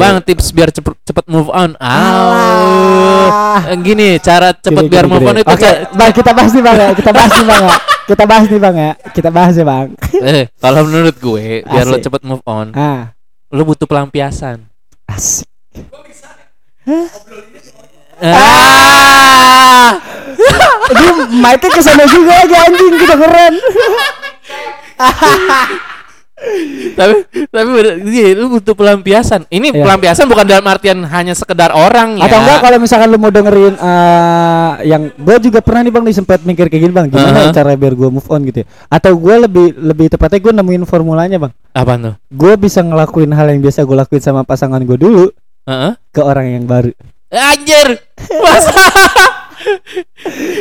[0.01, 1.75] Bang, tips biar cepet cepet move on.
[1.77, 5.29] Ah, gini cara cepet Gini, biar gini, move gini.
[5.29, 5.51] on itu.
[5.51, 6.89] Oke, ca- bang kita bahas nih bang ya.
[6.95, 7.71] Kita bahas nih bang ya.
[8.07, 8.91] Kita bahas nih bang ya.
[9.11, 9.87] Kita bahas ya bang.
[10.17, 12.07] Eh, kalau menurut gue biar lo Asik.
[12.07, 13.13] cepet move on, Ah,
[13.49, 14.65] lo butuh pelampiasan.
[15.05, 15.45] asik.
[18.17, 19.99] Ah.
[20.87, 23.53] Dia mic-nya ke sana juga aja anjing kita keren.
[26.97, 27.13] tapi
[27.47, 27.69] tapi
[28.07, 29.45] iya, lu butuh pelampiasan.
[29.47, 29.85] Ini Iya.
[29.85, 32.25] pelampiasan bukan dalam artian hanya sekedar orang ya.
[32.25, 36.15] Atau enggak kalau misalkan lu mau dengerin eh yang gue juga pernah nih bang nih
[36.15, 37.47] sempat mikir kayak gini bang gimana Uh-huh.
[37.47, 38.67] ya cara biar gue move on gitu ya.
[38.89, 41.53] Atau gue lebih lebih tepatnya gue nemuin formulanya bang.
[41.71, 42.13] Apa tuh?
[42.27, 45.29] Gue bisa ngelakuin hal yang biasa gue lakuin sama pasangan gue dulu
[45.63, 45.93] Heeh.
[46.09, 46.89] ke orang yang baru.
[47.29, 48.01] Anjir.
[48.43, 48.73] Masa?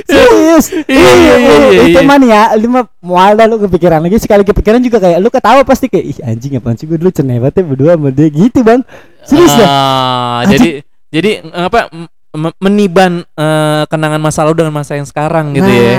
[0.07, 0.65] Serius?
[0.87, 2.07] Iya, iya, iya, iya, Itu iya.
[2.07, 5.63] man ya, lu mah mual dah lu kepikiran lagi sekali kepikiran juga kayak lu ketawa
[5.63, 8.81] pasti kayak ih anjing apaan sih gue dulu banget ya berdua sama dia gitu bang.
[9.27, 9.67] Serius dah.
[9.67, 15.57] Ah, jadi jadi apa m- m- meniban eh, kenangan masa lalu dengan masa yang sekarang
[15.57, 15.99] gitu nah, ya.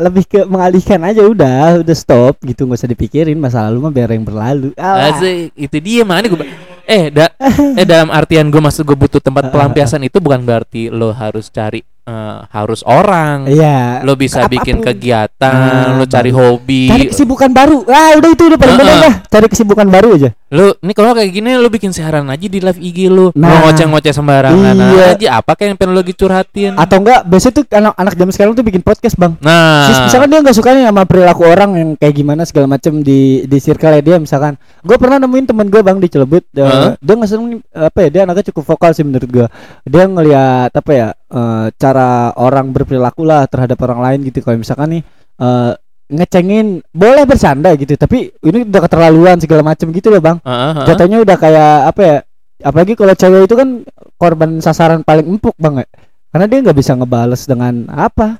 [0.00, 4.10] lebih ke mengalihkan aja udah, udah stop gitu nggak usah dipikirin masa lalu mah biar
[4.10, 4.72] yang berlalu.
[4.78, 6.38] Asik, itu dia mana gue
[6.86, 7.26] eh da,
[7.74, 11.82] eh dalam artian gue maksud gue butuh tempat pelampiasan itu bukan berarti lo harus cari
[12.06, 13.44] eh, harus orang.
[13.46, 14.00] Iya.
[14.00, 14.54] Lo bisa Apa pun.
[14.56, 16.54] bikin kegiatan, Ah, lo cari baru.
[16.54, 16.86] hobi.
[16.86, 17.82] Cari kesibukan baru.
[17.86, 19.02] Ah, udah itu udah paling bener Heeh.
[19.02, 19.14] dah.
[19.28, 20.30] Cari kesibukan baru aja.
[20.46, 22.98] Lu ini kalau kayak gini lu bikin siaran aja di live IG.
[23.06, 23.66] Lu Nah.
[23.66, 25.04] ngoceh-ngoceh sembarangan Iya.
[25.12, 26.72] aja apa kayak yang pengen lagi curhatin.
[26.76, 29.34] Atau enggak, biasanya tuh anak-anak zaman sekarang tuh bikin podcast, Bang.
[29.40, 33.02] Nah, Sis- misalkan dia nggak suka nih sama perilaku orang yang kayak gimana segala macam
[33.02, 36.92] di di circle dia misalkan gue pernah nemuin temen gue bang di Cilebut eh, Heeh.
[36.96, 39.46] dia nggak seneng apa ya dia anaknya cukup vokal sih menurut gue
[39.82, 45.00] dia ngelihat apa ya eh, cara orang berperilaku lah terhadap orang lain gitu kalau misalkan
[45.00, 45.02] nih
[45.40, 45.72] eh,
[46.06, 50.86] ngecengin boleh bercanda gitu tapi ini udah keterlaluan segala macam gitu loh bang heeh.
[50.86, 52.16] jatuhnya udah kayak apa ya
[52.62, 53.68] apalagi kalau cewek itu kan
[54.14, 55.86] korban sasaran paling empuk bang ya
[56.30, 58.38] karena dia nggak bisa ngebales dengan apa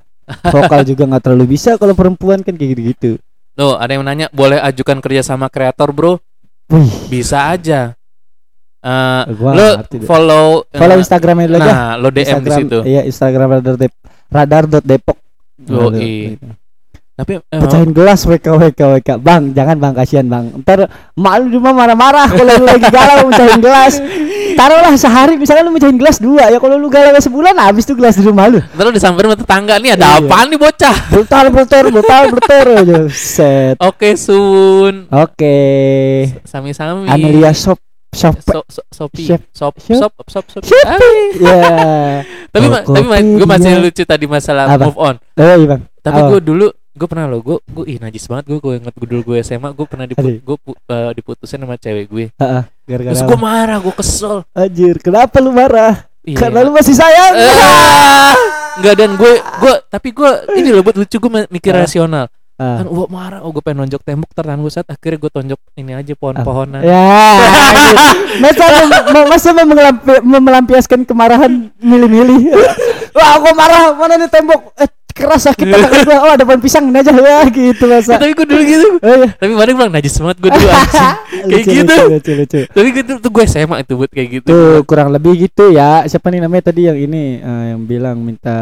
[0.54, 3.12] vokal juga nggak terlalu bisa kalau perempuan kan kayak gitu gitu
[3.56, 6.20] Tuh, ada yang nanya boleh ajukan kerja sama kreator, Bro?
[6.68, 7.96] Wih, Bisa aja.
[9.32, 10.06] Gua lu ngerti deh.
[10.06, 12.78] follow eh, follow Instagramnya aja Nah, lo DM di Instagram situ.
[12.84, 13.92] iya Instagram Brother Tip
[14.28, 15.18] radar.depok.
[15.66, 16.36] Oh, iya.
[17.16, 19.08] Tapi eh, Pecahin gelas WK WK WK.
[19.18, 20.52] Bang, jangan Bang kasihan Bang.
[20.60, 20.84] Ntar
[21.14, 23.96] malu di rumah marah-marah kalau lu lagi galau mecahin gelas.
[24.52, 28.14] Taruhlah sehari misalnya lu mecahin gelas dua ya kalau lu galau sebulan habis tuh gelas
[28.14, 28.60] di rumah lu.
[28.60, 30.16] Ntar lu disamperin sama tetangga nih ada Iya.
[30.22, 30.96] apaan nih bocah?
[31.08, 32.98] Brutal brutal brutal brutal aja.
[33.32, 33.74] Set.
[33.80, 35.56] Oke Sun, Oke.
[36.44, 37.08] sami-sami.
[37.08, 37.80] Amelia Shop
[38.16, 38.34] Shop.
[38.40, 39.40] So, so, sop, Chef.
[39.52, 40.16] sop, sop,
[40.48, 40.62] sop.
[40.64, 41.36] Shopee.
[41.36, 42.24] Ya.
[42.48, 44.88] tapi ma- tapi ma- gue masih lucu tadi masalah Apa?
[44.88, 45.14] move on.
[45.34, 45.82] Oh iya Bang.
[46.00, 46.28] Tapi Apa?
[46.30, 49.22] gue dulu gue pernah lo gue gue ih najis banget gue gue inget gue dulu
[49.26, 50.56] gue SMA gue pernah diput gue
[50.88, 52.62] eh, diputusin sama cewek gue Heeh.
[52.82, 53.28] Gara-gara terus apa?
[53.28, 56.08] gue marah gue kesel Anjir, kenapa lu marah?
[56.24, 56.40] Iya.
[56.40, 57.34] Karena lu masih sayang.
[57.46, 58.34] Ah,
[58.76, 61.84] Enggak dan gue gue tapi gue ini loh buat lucu gue mikir Ah.
[61.84, 62.26] rasional
[62.56, 62.80] Ah.
[62.80, 65.92] kan gue marah oh gue pengen nonjok tembok tertahan gue saat akhirnya gue tonjok ini
[65.92, 67.04] aja pohon-pohonan Ya,
[67.36, 67.96] anjir.
[68.42, 72.56] masa mem- masa mau melampi- melampiaskan kemarahan milih-milih.
[73.16, 74.72] Wah, aku marah, mana nih tembok?
[74.74, 76.16] Eh, keras sakit gua.
[76.18, 78.16] Oh, ada pohon pisang ini aja ya gitu Ya, masa.
[78.16, 79.28] tapi gue dulu gitu Oh iya.
[79.32, 81.08] tapi kemarin bilang najis banget gue dulu anjing
[81.42, 82.60] kayak Lucu, gitu Lucu, lucu, lucu.
[82.68, 86.04] tapi gitu tuh gue SMA itu buat kayak gitu Tuh kurang lebih gitu ya.
[86.04, 88.56] Siapa nih namanya tadi yang ini eh, yang bilang minta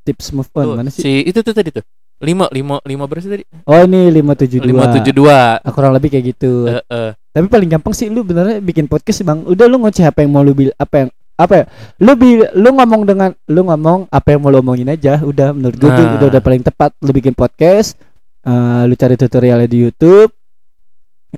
[0.00, 1.00] tips move on Tuh, mana sih?
[1.00, 1.84] si itu tuh tadi tuh
[2.24, 4.64] lima lima lima berapa sih tadi Oh ini 572.
[4.64, 6.64] lima tujuh dua Ah, kurang lebih kayak gitu.
[6.66, 7.10] Eh, eh.
[7.30, 9.44] Tapi paling gampang sih lu benernya bikin podcast bang.
[9.44, 11.64] Udah lu ngoceh apa yang mau lu bil apa yang apa ya?
[11.98, 15.18] Lu bil, lu ngomong dengan lu ngomong apa yang mau lu omongin aja.
[15.18, 16.16] Udah menurut gue tuh Nah.
[16.16, 17.94] udah udah paling tepat lu bikin podcast.
[18.40, 20.30] eh, lu cari tutorialnya di YouTube.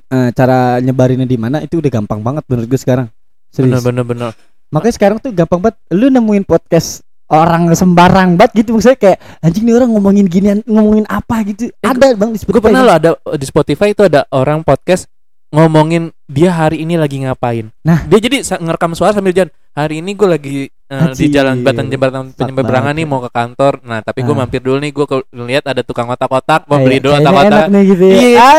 [0.07, 3.07] eh, cara nyebarinnya di mana itu udah gampang banget menurut gue sekarang.
[3.49, 3.81] bener Serius.
[3.81, 4.31] bener bener
[4.67, 8.73] Makanya sekarang tuh gampang banget lu nemuin podcast orang sembarang banget gitu.
[8.73, 11.67] Maksudnya kayak anjing nih orang ngomongin ginian ngomongin apa gitu.
[11.79, 12.87] Ada bang di gue Spotify pernah kan?
[12.87, 15.05] lo ada di Spotify itu ada orang podcast
[15.47, 17.71] ngomongin dia hari ini lagi ngapain?
[17.81, 18.03] Nah.
[18.03, 22.23] dia jadi ngerekam suara sambil jalan hari ini gue lagi eh, di jalan jembatan jembatan
[22.33, 23.79] penyeberangan nih mau ke kantor.
[23.83, 24.39] Nah tapi gue Ah.
[24.41, 25.05] mampir dulu nih gue
[25.47, 27.67] lihat ada tukang otak-otak mau Kayak- beli dulu kayaknya otak-otak.
[27.85, 28.15] gitu ya.
[28.17, 28.49] Iya.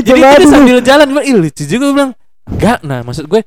[0.00, 2.12] Jadi sambil jalan gue ih lucu juga gue bilang.
[2.48, 2.78] Enggak.
[2.80, 3.40] Nah maksud gue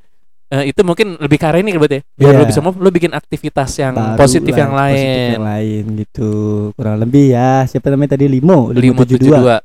[0.52, 2.04] eh, itu mungkin lebih ke arah ini berarti ya?
[2.14, 2.40] Biar Iya.
[2.40, 4.96] lo bisa move lo bikin aktivitas yang Baru positif lah, yang lain.
[4.96, 6.32] positif yang lain gitu.
[6.74, 8.26] Kurang lebih ya siapa namanya tadi?
[8.28, 9.58] Limo lima tujuh 572 dua.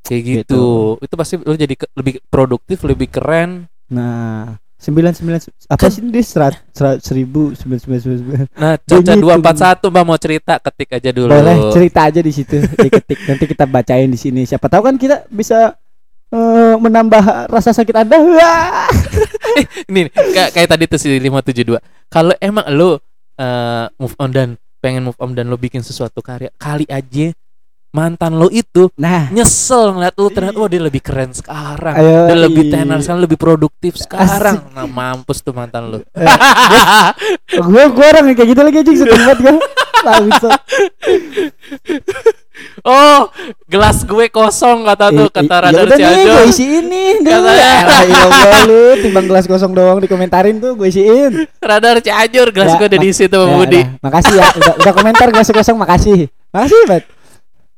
[0.00, 0.64] Kayak gitu.
[1.00, 3.64] itu pasti lo jadi ke- lebih produktif lebih keren.
[3.88, 6.60] Nah sembilan sembilan apa sih ini serat
[7.00, 8.44] seribu sembilan sembilan sembilan sembilan.
[8.54, 11.32] Nah, Caca dua empat satu Mbak mau cerita ketik aja dulu.
[11.32, 14.44] boleh cerita aja di situ diketik nanti kita bacain di sini.
[14.44, 15.72] Siapa tahu kan kita bisa
[16.34, 18.90] eh, menambah rasa sakit anda Wah.
[19.90, 21.78] Ini kayak kayak tadi tuh si 572.
[22.10, 22.98] Kalau emang lo
[23.38, 24.48] eh, move on dan
[24.82, 27.32] pengen move on dan lo bikin sesuatu karya, kali aja
[27.94, 31.94] mantan lo itu nah nyesel ngeliat lo ternyata oh dia lebih keren sekarang.
[31.94, 32.72] Ayo, Dia lebih iya.
[32.76, 34.66] tenar sekarang, lebih produktif sekarang.
[34.68, 35.98] Nah, mampus tuh mantan lo.
[37.70, 39.54] gue gue orang yang kayak gitu lagi aja sedih banget gue
[40.04, 40.60] Bangsat.
[42.84, 43.20] oh,
[43.64, 46.28] gelas gue kosong kata tuh i- kata ya Radar Cianjur.
[46.28, 46.84] gue isiin
[47.20, 47.72] dulu Katanya.
[47.88, 48.30] ya ilah
[48.64, 53.00] lu timbang gelas kosong doang dikomentarin tuh gue isiin Radar Cianjur gelas Ya, gue udah
[53.00, 53.80] diisi tuh Ya, Budi.
[53.98, 56.18] makasih ya udah, udah komentar gelas kosong makasih
[56.50, 57.04] makasih bet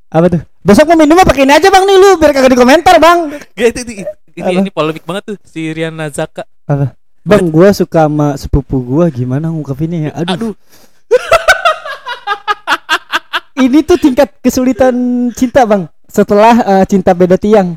[0.06, 0.40] apa tuh?
[0.62, 1.26] Besok mau minum apa?
[1.26, 3.18] Pakai ini aja bang nih lu biar kagak dikomentar bang.
[3.54, 3.94] Gak itu, itu-
[4.36, 4.58] ini Apa?
[4.60, 6.44] ini polemik banget tuh si Rian Nazaka.
[7.26, 10.10] bang gue suka sama sepupu gue gimana ngungkapinnya ya?
[10.14, 10.54] Aduh,
[13.64, 14.94] ini tuh tingkat kesulitan
[15.32, 17.74] cinta bang setelah eh, cinta beda tiang.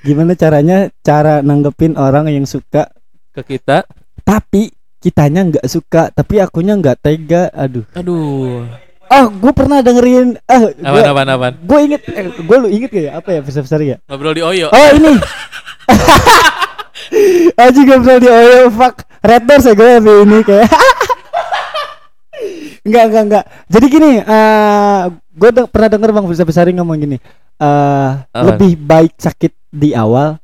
[0.00, 2.88] Gimana caranya cara nanggepin orang yang suka
[3.36, 3.84] ke kita.
[4.24, 7.50] tapi kitanya nggak suka tapi akunya nggak tega.
[7.52, 7.84] Aduh.
[7.92, 8.64] Aduh.
[9.10, 11.54] Oh gue pernah dengerin ah Apaan apaan apaan?
[11.58, 13.12] gue inget eh, gue lu inget gak ya?
[13.14, 13.96] Apa ya besar besar ya?
[14.06, 14.66] Ngobrol di Oyo.
[14.68, 15.12] oh ini.
[17.60, 19.02] Aji bisa di oyo fuck.
[19.20, 20.70] Red Doors ya gue lebih ini kayak.
[22.80, 25.00] Enggak enggak enggak Jadi gini eh
[25.30, 27.20] Gue de- pernah denger Bang Bisa Besari ngomong gini
[27.60, 30.40] eh Lebih baik sakit di awal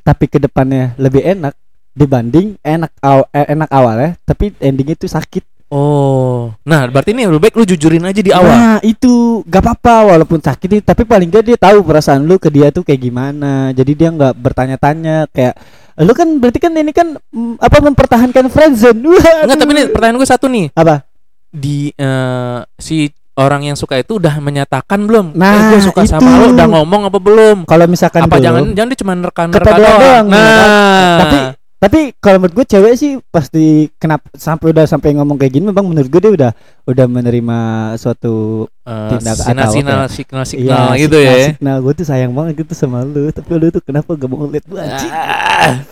[0.00, 1.52] Tapi ke depannya lebih enak
[1.92, 6.54] Dibanding enak aw eh, enak awal ya Tapi endingnya itu sakit Oh.
[6.62, 8.54] Nah, berarti ini lebih baik lu jujurin aja di awal.
[8.54, 12.70] Nah itu gak apa-apa walaupun sakit tapi paling gak dia tahu perasaan lu ke dia
[12.70, 13.74] tuh kayak gimana.
[13.74, 15.58] Jadi dia nggak bertanya-tanya kayak
[16.06, 19.00] lu kan berarti kan ini kan mm, apa mempertahankan friendzone.
[19.00, 20.70] Enggak, tapi nih pertanyaan gue satu nih.
[20.76, 21.02] apa?
[21.50, 25.34] Di eh, si orang yang suka itu udah menyatakan belum?
[25.34, 26.40] Nah, eh, gue suka sama itu.
[26.40, 27.56] lo udah ngomong apa belum?
[27.66, 29.98] Kalau misalkan apa dulu, jangan jangan dia cuma rekan rekan doang.
[29.98, 30.68] doang, ya kan?
[30.70, 31.38] Nah, tapi
[31.76, 35.84] Tapi kalau menurut gue cewek sih pasti kenapa sampai udah sampai ngomong kayak gini, bang
[35.84, 36.50] menurut gue dia udah
[36.88, 37.58] udah menerima
[38.00, 40.14] suatu Eh, Tindak sinyal atau sinyal apa ya?
[40.14, 41.34] signal signal Iya, gitu ya.
[41.58, 44.62] Nah, gue tuh sayang banget gitu sama lu, tapi lu tuh kenapa gak mau lihat
[44.62, 45.10] gue anjing?
[45.10, 45.82] Ah,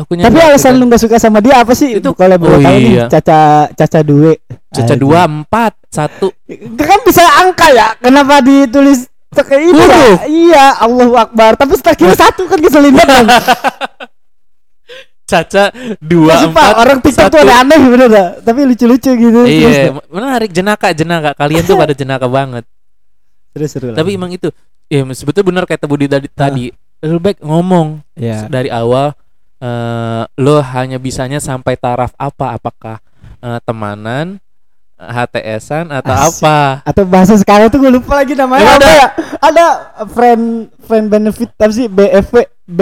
[0.00, 1.98] aku Tapi alasan lu gak suka sama dia apa sih?
[1.98, 3.04] Itu- kalau boleh oh tahu nih, iya.
[3.10, 4.38] Caca Caca Due.
[4.72, 6.30] Caca dua empat satu.
[6.78, 7.92] Kan bisa angka ya?
[7.98, 9.82] Kenapa ditulis kayak itu?
[9.82, 10.06] ya?
[10.24, 11.58] Iya, Allahu Akbar.
[11.58, 13.26] Tapi setelah kira satu kan keselin banget.
[15.32, 15.64] Caca
[15.96, 16.72] dua Pak, empat.
[16.76, 17.60] orang TikTok tuh satu.
[17.64, 18.28] aneh bener dah.
[18.44, 19.40] Tapi lucu-lucu gitu.
[19.48, 21.32] Iya, menarik jenaka jenaka.
[21.32, 22.68] Kalian tuh pada jenaka banget.
[23.56, 23.96] Terus seru lah.
[23.96, 24.52] Tapi emang itu,
[24.92, 26.28] ya sebetulnya benar kata Budi tadi.
[26.32, 26.64] tadi
[27.00, 28.44] baik ngomong ya.
[28.52, 29.16] dari awal.
[29.62, 32.58] eh lo hanya bisanya sampai taraf apa?
[32.58, 32.98] Apakah
[33.38, 34.42] eh, temanan,
[34.98, 36.42] HTSan atau Asik.
[36.42, 36.82] apa?
[36.86, 38.90] Atau bahasa sekarang tuh gue lupa lagi namanya apa ada?
[38.90, 39.08] ya?
[39.42, 39.64] Ada
[40.10, 40.44] friend
[40.86, 42.80] friend benefit apa sih BFW B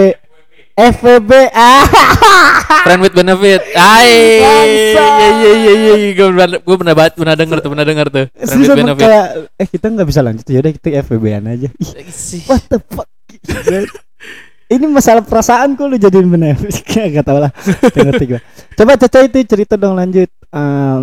[0.77, 1.83] Ah
[2.83, 3.61] Friend with benefit.
[3.75, 4.41] Hai.
[4.41, 5.03] Bangsa.
[5.19, 6.11] Iya iya iya iya.
[6.15, 8.25] Gue pernah gue pernah baca, pernah denger tuh, pernah denger tuh.
[8.31, 9.03] Friend Serius with benefit.
[9.03, 11.69] kayak eh kita nggak bisa lanjut ya udah kita FWB-an aja.
[11.69, 13.09] Ih, what the fuck?
[14.71, 16.71] Ini masalah perasaan kok lu jadiin benefit
[17.11, 17.51] Gak tau lah
[17.91, 18.39] ngerti gua
[18.71, 20.97] Coba Caca itu cerita dong lanjut Eh,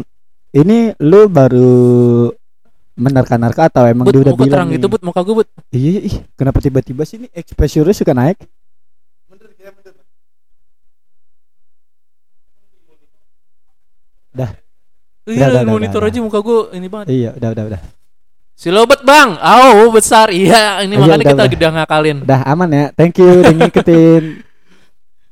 [0.55, 2.33] Ini lu baru
[2.97, 4.81] Menerka-nerka atau emang dia udah bilang terang nih?
[4.81, 5.49] gitu, Bud, muka gue, Bud.
[5.71, 8.43] Iya, iya, kenapa tiba-tiba sih ini exposure suka naik?
[15.28, 17.07] Iya, Udah, udah, monitor udah, aja muka gue ini banget.
[17.12, 17.80] Iya, udah, udah, udah.
[18.59, 19.36] Si Lobet, Bang.
[19.39, 20.30] Oh, besar.
[20.32, 21.59] Iya, ini Iya, makanya udah, kita udah.
[21.59, 22.18] udah ngakalin.
[22.24, 22.84] Udah aman ya.
[22.97, 24.24] Thank you udah ngikutin.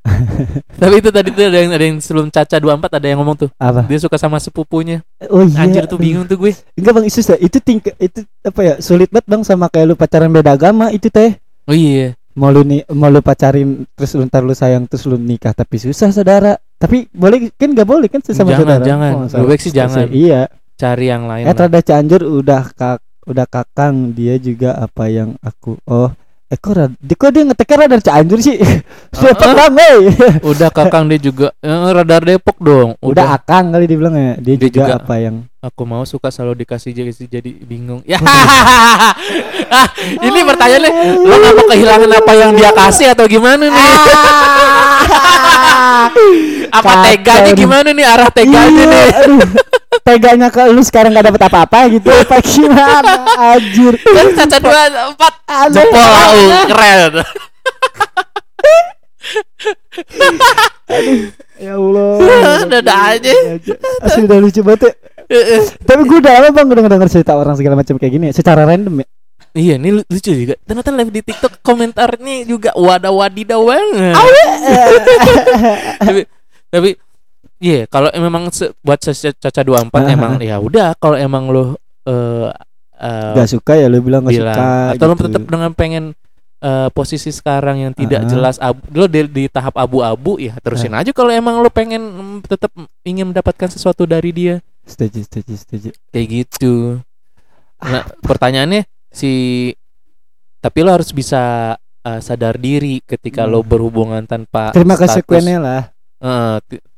[0.81, 3.51] Tapi itu tadi tuh ada yang ada yang sebelum Caca 24 ada yang ngomong tuh.
[3.59, 3.87] Apa?
[3.91, 5.03] Dia suka sama sepupunya.
[5.27, 5.67] Oh iya.
[5.67, 6.55] Anjir tuh bingung tuh gue.
[6.79, 7.37] Enggak Bang Isus ya.
[7.39, 8.75] Itu tingkat itu apa ya?
[8.79, 11.35] Sulit banget Bang sama kayak lu pacaran beda agama itu teh.
[11.67, 12.15] Oh iya.
[12.37, 15.81] Mau lu nih mau lu pacarin terus lu ntar lu sayang terus lu nikah tapi
[15.81, 16.61] susah saudara.
[16.77, 18.85] Tapi boleh kan nggak boleh kan sesama Jangan, saudara.
[18.85, 19.13] jangan.
[19.33, 20.07] Oh, baik sih jangan.
[20.13, 20.53] Iya.
[20.77, 21.49] Cari yang lain.
[21.49, 26.15] Eh rada Cianjur udah kak udah kakang dia juga apa yang aku oh
[26.47, 28.55] eh kok rada, dia kok dia ngeteknya radar Cianjur sih
[29.11, 29.55] Depok Ah, ah.
[29.67, 29.99] bang wey.
[30.47, 32.95] Udah Kakang dia juga eh, radar Depok dong.
[33.03, 34.95] udah akang kali dibilang ya dia, Dia juga, juga.
[34.97, 37.99] apa yang Aku mau suka selalu dikasih jadi jadi bingung.
[38.07, 38.23] Ya.
[39.75, 39.89] ah,
[40.23, 43.91] ini pertanyaannya lo nggak mau kehilangan apa yang dia kasih atau gimana nih?
[46.71, 49.09] apa Kacau teganya gimana nih arah teganya Iya, nih?
[50.07, 52.07] Teganya ke lu sekarang gak dapet apa-apa gitu.
[52.23, 53.27] Apa gimana
[53.59, 53.99] anjir.
[53.99, 55.33] Kan caca dua empat.
[55.75, 57.13] Jempol lau keren.
[61.59, 62.11] ya Allah.
[62.71, 63.33] Dada aja.
[64.07, 64.95] asli udah lucu banget
[65.27, 65.59] ya.
[65.83, 68.63] tapi gue udah lama bang udah denger cerita orang segala macam kayak gini ya, secara
[68.63, 69.07] random ya.
[69.57, 70.55] Iya, ini lu- lucu juga.
[70.63, 74.15] Ternyata live di TikTok komentarnya juga wadah wadidaw banget.
[75.99, 76.21] tapi
[76.71, 76.91] tapi
[77.59, 81.77] iya kalau memang se- buat Caca Caca 24 Ah, emang ya udah kalau emang lo
[82.03, 82.49] eh
[82.97, 85.25] eh, gak suka ya lu bilang gak bilang suka atau lo gitu.
[85.27, 86.05] tetap dengan pengen
[86.59, 91.11] eh, posisi sekarang yang tidak jelas abu, lo di, di tahap abu-abu ya terusin aja
[91.11, 94.55] kalau emang lo pengen mm, tetap ingin mendapatkan sesuatu dari dia.
[94.83, 95.89] Setuju setuju setuju.
[96.09, 97.03] Kayak gitu.
[97.79, 99.33] Nah pertanyaannya si
[100.59, 103.69] tapi lo harus bisa eh, sadar diri ketika lo Hmm.
[103.69, 105.83] berhubungan tanpa terima konsekuennya lah.
[106.17, 106.57] Eh,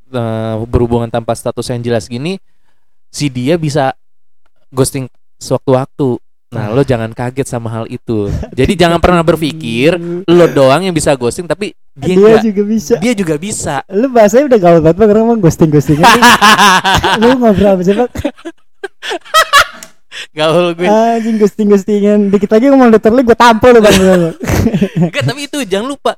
[0.09, 2.41] eh, berhubungan tanpa status yang jelas gini
[3.09, 3.93] si dia bisa
[4.69, 5.09] ghosting
[5.41, 8.25] sewaktu-waktu nah lo jangan kaget sama hal itu.
[8.59, 12.93] Jadi jangan pernah berpikir lo doang yang bisa ghosting tapi dia, dia enggak juga bisa.
[12.97, 13.75] Dia juga bisa.
[13.93, 15.09] Lu bahasanya udah gaul banget bang.
[15.13, 16.09] Orang bang ghosting ghostingan
[17.21, 17.93] lu ngobrol apa sih
[20.37, 20.89] gaul gue.
[20.89, 23.93] Anjing ghosting ghostingan dikit lagi ngomong literally gue tampol lu bang.
[25.05, 26.17] Enggak, tapi itu jangan lupa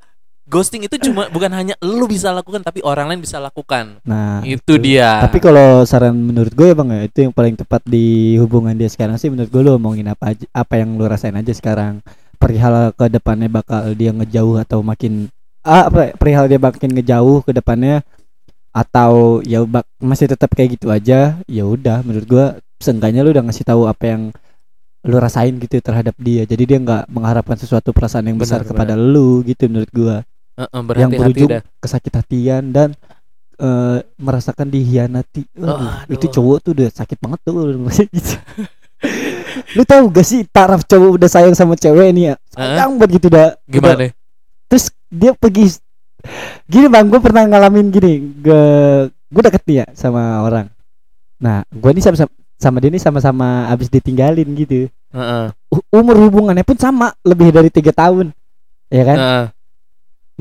[0.52, 4.04] ghosting itu cuma bukan hanya lo bisa lakukan tapi orang lain bisa lakukan.
[4.04, 5.24] Nah itu dia.
[5.24, 8.92] Tapi kalau saran menurut gue ya bang ya itu yang paling tepat di hubungan dia
[8.92, 12.04] sekarang sih menurut gue lu omongin apa aja apa yang lu rasain aja sekarang.
[12.36, 15.32] Perihal ke depannya bakal dia ngejauh atau makin
[15.64, 18.04] ah, apa ya, perihal dia makin ngejauh ke depannya
[18.76, 22.46] atau ya bak, masih tetap kayak gitu aja ya udah menurut gue
[22.82, 24.22] seenggaknya lu udah ngasih tahu apa yang
[25.02, 26.44] lu rasain gitu terhadap dia.
[26.46, 30.16] Jadi dia nggak mengharapkan sesuatu perasaan yang besar Benar, kepada lu gitu menurut gue
[30.62, 32.90] Eh, eh, yang berujung dah kesakit hatian dan
[33.58, 35.46] eh, merasakan dihianati.
[35.56, 36.14] Aduh, Aduh.
[36.14, 37.78] itu cowok tuh udah sakit banget tuh udah
[38.14, 38.34] gitu.
[39.74, 42.36] Lu tahu gak sih taraf cowok udah sayang sama cewek ini ya?
[42.52, 43.54] Sayang banget gitu dah.
[43.54, 44.06] udah- gimana
[44.66, 45.78] Terus dia pergi
[46.70, 48.14] Gini bang, gue pernah ngalamin gini.
[48.40, 48.64] Gue
[49.10, 50.70] gue deket nih ya sama orang.
[51.42, 52.30] Nah, gue nih sama
[52.62, 54.86] sama dia nih sama-sama abis ditinggalin gitu.
[55.12, 55.46] Heeh.
[55.74, 58.30] U- umur hubungannya pun sama, lebih dari tiga tahun.
[58.88, 59.18] Ya kan?
[59.18, 59.44] Heeh.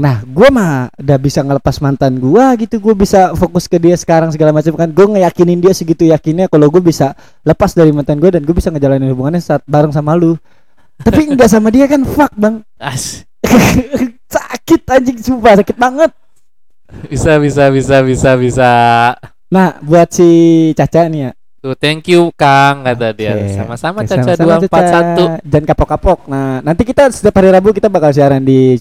[0.00, 2.80] Nah, gua mah udah bisa ngelepas mantan gua gitu.
[2.80, 4.88] Gua bisa fokus ke dia sekarang segala macam kan.
[4.88, 7.12] Gua ngeyakinin dia segitu yakinnya kalau gua bisa
[7.44, 10.40] lepas dari mantan gua dan gua bisa ngejalanin hubungannya saat bareng sama lu.
[11.04, 12.64] Tapi enggak sama dia kan fuck, Bang.
[12.80, 13.28] As.
[14.34, 16.10] sakit anjing sumpah, sakit banget.
[17.12, 18.70] Bisa bisa bisa bisa bisa.
[19.52, 21.30] Nah, buat si Caca nih ya.
[21.60, 23.36] Tuh, thank you Kang kata dia.
[23.36, 23.52] Oke.
[23.52, 25.44] Sama-sama Caca sama-sama, 241.
[25.44, 26.24] Dan kapok-kapok.
[26.24, 28.80] Nah, nanti kita setiap hari Rabu kita bakal siaran di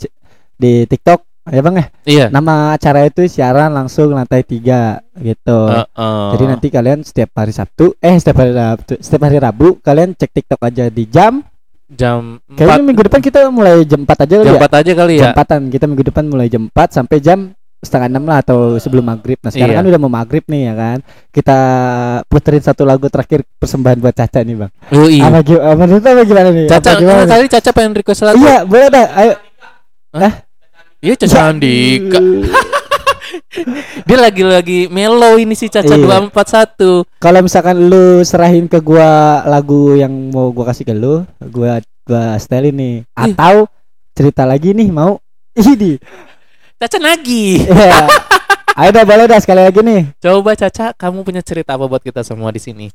[0.60, 1.86] di TikTok ya Bang ya.
[2.06, 2.26] Iya.
[2.30, 5.66] Nama acara itu siaran langsung lantai tiga gitu.
[5.72, 6.28] Heeh.
[6.36, 10.30] Jadi nanti kalian setiap hari Sabtu, eh setiap hari Sabtu, setiap hari Rabu kalian cek
[10.30, 11.42] TikTok aja di jam.
[11.90, 14.62] jam Kayaknya 4 minggu depan kita mulai jam 4 aja kali jam ya.
[14.62, 15.22] 4 aja kali ya.
[15.26, 17.40] Jam 4-an kita minggu depan mulai jam 4 sampai jam
[17.80, 19.40] setengah enam lah atau sebelum maghrib.
[19.42, 19.80] Nah sekarang Iya.
[19.82, 20.98] kan udah mau maghrib nih ya kan.
[21.34, 21.58] Kita
[22.30, 24.72] puterin satu lagu terakhir persembahan buat Caca nih bang.
[24.94, 25.18] Yoi.
[25.18, 25.98] Apa gimana?
[25.98, 26.68] Apa gimana nih?
[26.70, 27.22] Caca Apa gimana?
[27.26, 28.38] tadi Caca pengen request lagu.
[28.38, 29.08] Iya boleh dah.
[29.18, 29.34] Ayo.
[31.00, 32.20] Iya Caca Andika.
[34.08, 36.28] Dia lagi-lagi mellow ini si Caca Iya.
[36.28, 37.08] 241.
[37.18, 42.36] Kalau misalkan lu serahin ke gua lagu yang mau gua kasih ke lu, gua gua
[42.36, 42.96] setelin nih.
[43.04, 43.32] Ih.
[43.32, 43.72] Atau
[44.12, 45.24] cerita lagi nih mau
[45.56, 45.96] ini.
[46.76, 47.64] Caca nagih.
[47.64, 48.08] Iya.
[48.80, 50.16] Ayo dah boleh dah sekali lagi nih.
[50.20, 52.88] Coba Caca, kamu punya cerita apa buat kita semua di sini?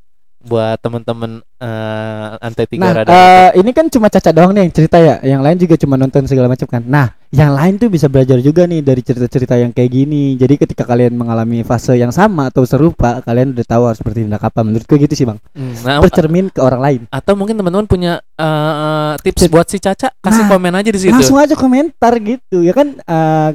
[0.45, 3.09] Buat temen-temen eh antai tiga Nah, rada.
[3.09, 5.17] eh, ini kan cuma Caca doang nih yang cerita ya.
[5.19, 6.85] Yang lain juga cuma nonton segala macam kan.
[6.85, 10.37] Nah, yang lain tuh bisa belajar juga nih dari cerita-cerita yang kayak gini.
[10.37, 14.45] Jadi ketika kalian mengalami fase yang sama atau serupa, kalian udah tahu harus seperti tindak
[14.45, 14.61] apa.
[14.61, 15.41] Menurutku gitu sih, Bang.
[15.51, 17.01] Hmm, nah, Bercermin ke orang lain.
[17.09, 21.09] atau mungkin teman-teman punya eh, tips buat si Caca, kasih Nah, komen aja di situ.
[21.09, 22.61] Langsung aja komentar gitu.
[22.61, 23.51] Ya kan eh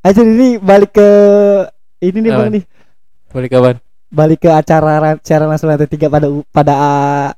[0.00, 1.08] aja ini balik ke
[1.98, 2.64] ini nih, Bang nih.
[3.32, 3.76] Boleh kawan.
[4.14, 7.28] Balik ke acara ra- siaran langsung lantai tiga pada pada uh,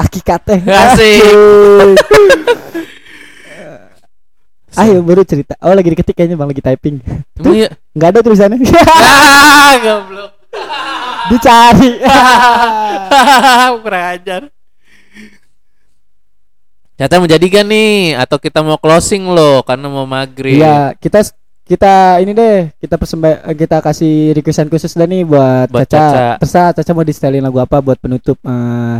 [0.00, 0.64] akikatnya.
[0.64, 1.20] Asik.
[4.76, 5.56] Ayo baru cerita.
[5.64, 7.00] Oh lagi diketik kayaknya bang lagi typing.
[7.40, 7.72] Emang iya?
[7.96, 8.60] Nggak ada tulisannya.
[8.84, 10.32] Ah, goblok.
[11.32, 11.92] Dicari.
[13.84, 14.42] Kurang ajar.
[16.96, 20.60] Caca mau jadikan nih atau kita mau closing loh karena mau maghrib.
[20.60, 21.24] Iya kita
[21.66, 25.98] kita ini deh kita persembah kita kasih requestan khusus dah nih buat, Buat Caca.
[25.98, 26.26] Caca.
[26.38, 28.98] Terserah Caca mau di setelin lagu apa buat penutup eh,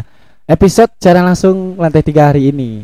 [0.51, 2.83] episode secara langsung lantai tiga hari ini.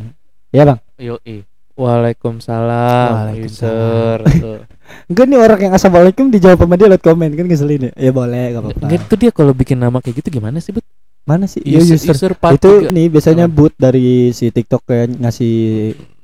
[0.54, 0.78] Ya bang.
[1.02, 1.42] Yoi.
[1.72, 3.48] Waalaikumsalam, Waalaikumsalam.
[3.48, 4.18] user.
[5.10, 7.92] Enggak nih orang yang assalamualaikum dijawab sama dia lewat komen kan ngeselin ya.
[7.96, 8.84] Ya boleh gak apa-apa.
[8.86, 10.84] Enggak itu dia kalau bikin nama kayak gitu gimana sih, Bud?
[11.24, 11.64] Mana sih?
[11.64, 12.12] User, user.
[12.12, 13.54] user part itu nih biasanya Apa?
[13.56, 15.56] boot dari si TikTok kayak ngasih,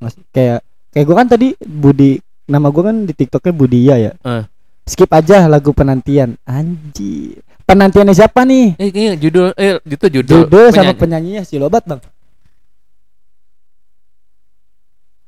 [0.05, 0.59] ngasih kayak
[0.93, 4.13] kayak gua kan tadi Budi nama gua kan di TikToknya Budia ya.
[4.17, 4.45] Eh.
[4.89, 6.41] Skip aja lagu penantian.
[6.49, 7.45] Anjir.
[7.69, 8.81] Penantiannya siapa nih?
[8.81, 10.49] Eh, kayaknya judul eh itu judul.
[10.49, 11.01] Judul sama penyanyi.
[11.37, 12.01] penyanyinya si Lobat, Bang.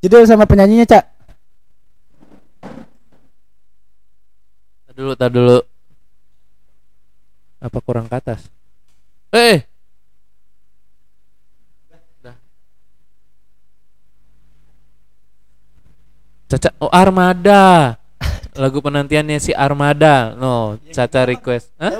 [0.00, 1.04] Judul sama penyanyinya, Cak.
[4.88, 5.60] Tar dulu, tar dulu.
[7.60, 8.48] Apa kurang ke atas?
[9.36, 9.68] Eh.
[12.24, 12.36] Dah.
[16.50, 17.94] Caca, oh Armada.
[18.58, 20.34] Lagu penantiannya si Armada.
[20.34, 21.70] No, Caca request.
[21.78, 21.94] Hah?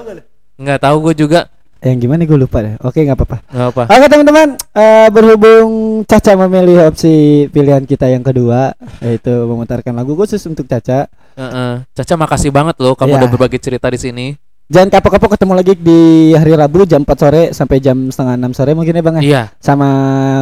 [0.58, 1.46] Nggak tahu gue juga.
[1.80, 2.74] Yang gimana gue lupa deh.
[2.82, 3.38] Oke, nggak apa-apa.
[3.46, 3.82] Nggak apa.
[3.88, 5.70] Oke teman-teman, eh, berhubung
[6.02, 11.06] Caca memilih opsi pilihan kita yang kedua, yaitu memutarkan lagu khusus untuk Caca.
[11.38, 11.86] Heeh.
[11.94, 13.18] Caca makasih banget loh kamu Iya.
[13.22, 14.26] udah berbagi cerita di sini.
[14.66, 16.00] Jangan kapok-kapok ketemu lagi di
[16.34, 19.22] hari Rabu jam 4 sore sampai jam setengah 6 sore mungkin ya Bang ya.
[19.22, 19.88] Iya, Sama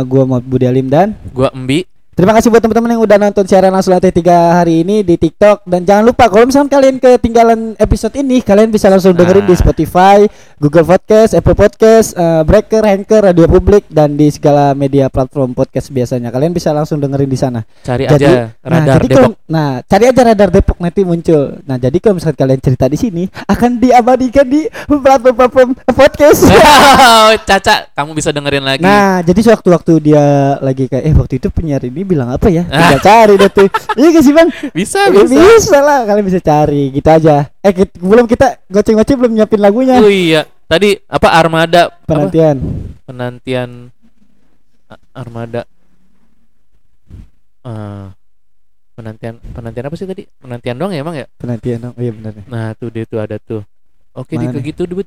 [0.04, 1.84] gua Maud Budi Alim dan gua Embi.
[2.18, 4.26] Terima kasih buat teman-teman yang udah nonton siaran langsung lantai 3
[4.58, 8.90] hari ini di TikTok dan jangan lupa kalau misalnya kalian ketinggalan episode ini kalian bisa
[8.90, 9.60] langsung dengerin di Nah.
[9.62, 10.26] Spotify,
[10.58, 15.94] Google Podcast, Apple Podcast, eh, Breaker, Anchor, Radio Publik dan di segala media platform podcast
[15.94, 16.34] biasanya.
[16.34, 17.62] Kalian bisa langsung dengerin di sana.
[17.86, 19.22] Cari Jadi, aja nah, radar jadi Depok.
[19.22, 21.42] kalau- nah, cari aja radar Depok nanti muncul.
[21.70, 26.50] Nah, jadi kalau misalnya kalian cerita di sini akan diabadikan di platform-platform podcast.
[27.48, 28.82] Caca, kamu bisa dengerin lagi.
[28.82, 32.64] Nah, jadi sewaktu-waktu dia lagi kayak eh waktu itu penyiar ini bilang apa ya?
[32.70, 33.68] Tinggal cari deh tuh.
[33.94, 34.48] Iya gak sih, Bang?
[34.72, 35.36] bisa, Ya, bisa.
[35.36, 37.52] bisa lah, kalian bisa cari gitu aja.
[37.60, 40.00] Eh, kit- belum kita goceng-goceng belum nyiapin lagunya.
[40.00, 40.48] Oh iya.
[40.64, 41.82] Tadi apa Armada?
[41.88, 42.08] Apa?
[42.08, 42.56] Penantian.
[43.04, 43.70] Penantian
[44.86, 45.62] A- Armada.
[47.60, 48.06] Eh,
[48.92, 50.24] penantian penantian apa sih tadi?
[50.34, 51.26] Penantian doang ya, Bang ya?
[51.36, 51.92] Penantian.
[51.92, 52.32] Oh iya benar.
[52.44, 53.60] Nah, tuh dia tuh ada tuh.
[54.16, 55.06] Oke, di gitu Dut.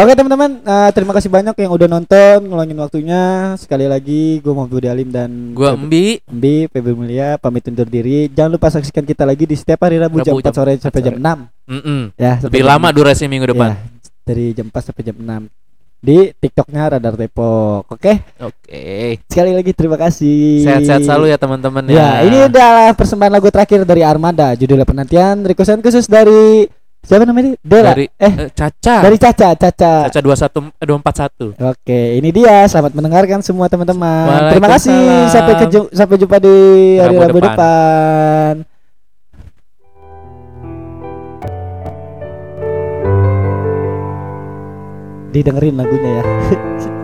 [0.00, 3.22] Oke teman-teman, eh, terima kasih banyak yang udah nonton, ngeluangin waktunya.
[3.60, 6.06] Sekali lagi, gue mau Budi Alim dan Gua Feb- Embi.
[6.24, 8.32] Mbi, Febri Mulia, pamit undur diri.
[8.32, 10.84] Jangan lupa saksikan kita lagi di setiap hari Rabu, jam Rabu 4 jam sore 4
[10.88, 11.20] sampai jam sore.
[11.20, 12.00] 6 Mm-mm.
[12.16, 12.32] ya.
[12.34, 13.68] sampai Lebih jam lama durasi minggu depan.
[13.68, 13.76] Ya,
[14.24, 15.42] dari jam 4 sampai jam 6.
[16.00, 17.84] di TikToknya Radar Depok.
[17.92, 19.20] Oke, Oke.
[19.28, 20.64] sekali lagi terima kasih.
[20.64, 21.92] Sehat-sehat selalu ya teman-teman ya.
[21.92, 24.56] Ya, ini adalah persembahan lagu terakhir dari Armada.
[24.56, 25.44] Judulnya penantian.
[25.44, 26.64] Requestan khusus dari
[27.00, 27.56] siapa namanya?
[27.60, 27.92] Dela.
[27.92, 28.94] dari eh, eh, Caca.
[29.02, 29.92] dari Caca, Caca.
[30.06, 31.56] Caca 21 eh, 241.
[31.72, 32.68] Oke, ini dia.
[32.68, 34.52] Selamat mendengarkan semua teman-teman.
[34.52, 35.28] Terima kasih.
[35.28, 36.56] Sampai keju- sampai jumpa di
[36.96, 37.54] hari Rabu Rabu depan.
[37.56, 38.54] depan.
[45.30, 46.24] Didengerin lagunya ya.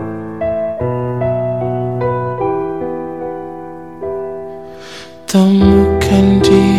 [5.27, 6.76] Temukan dia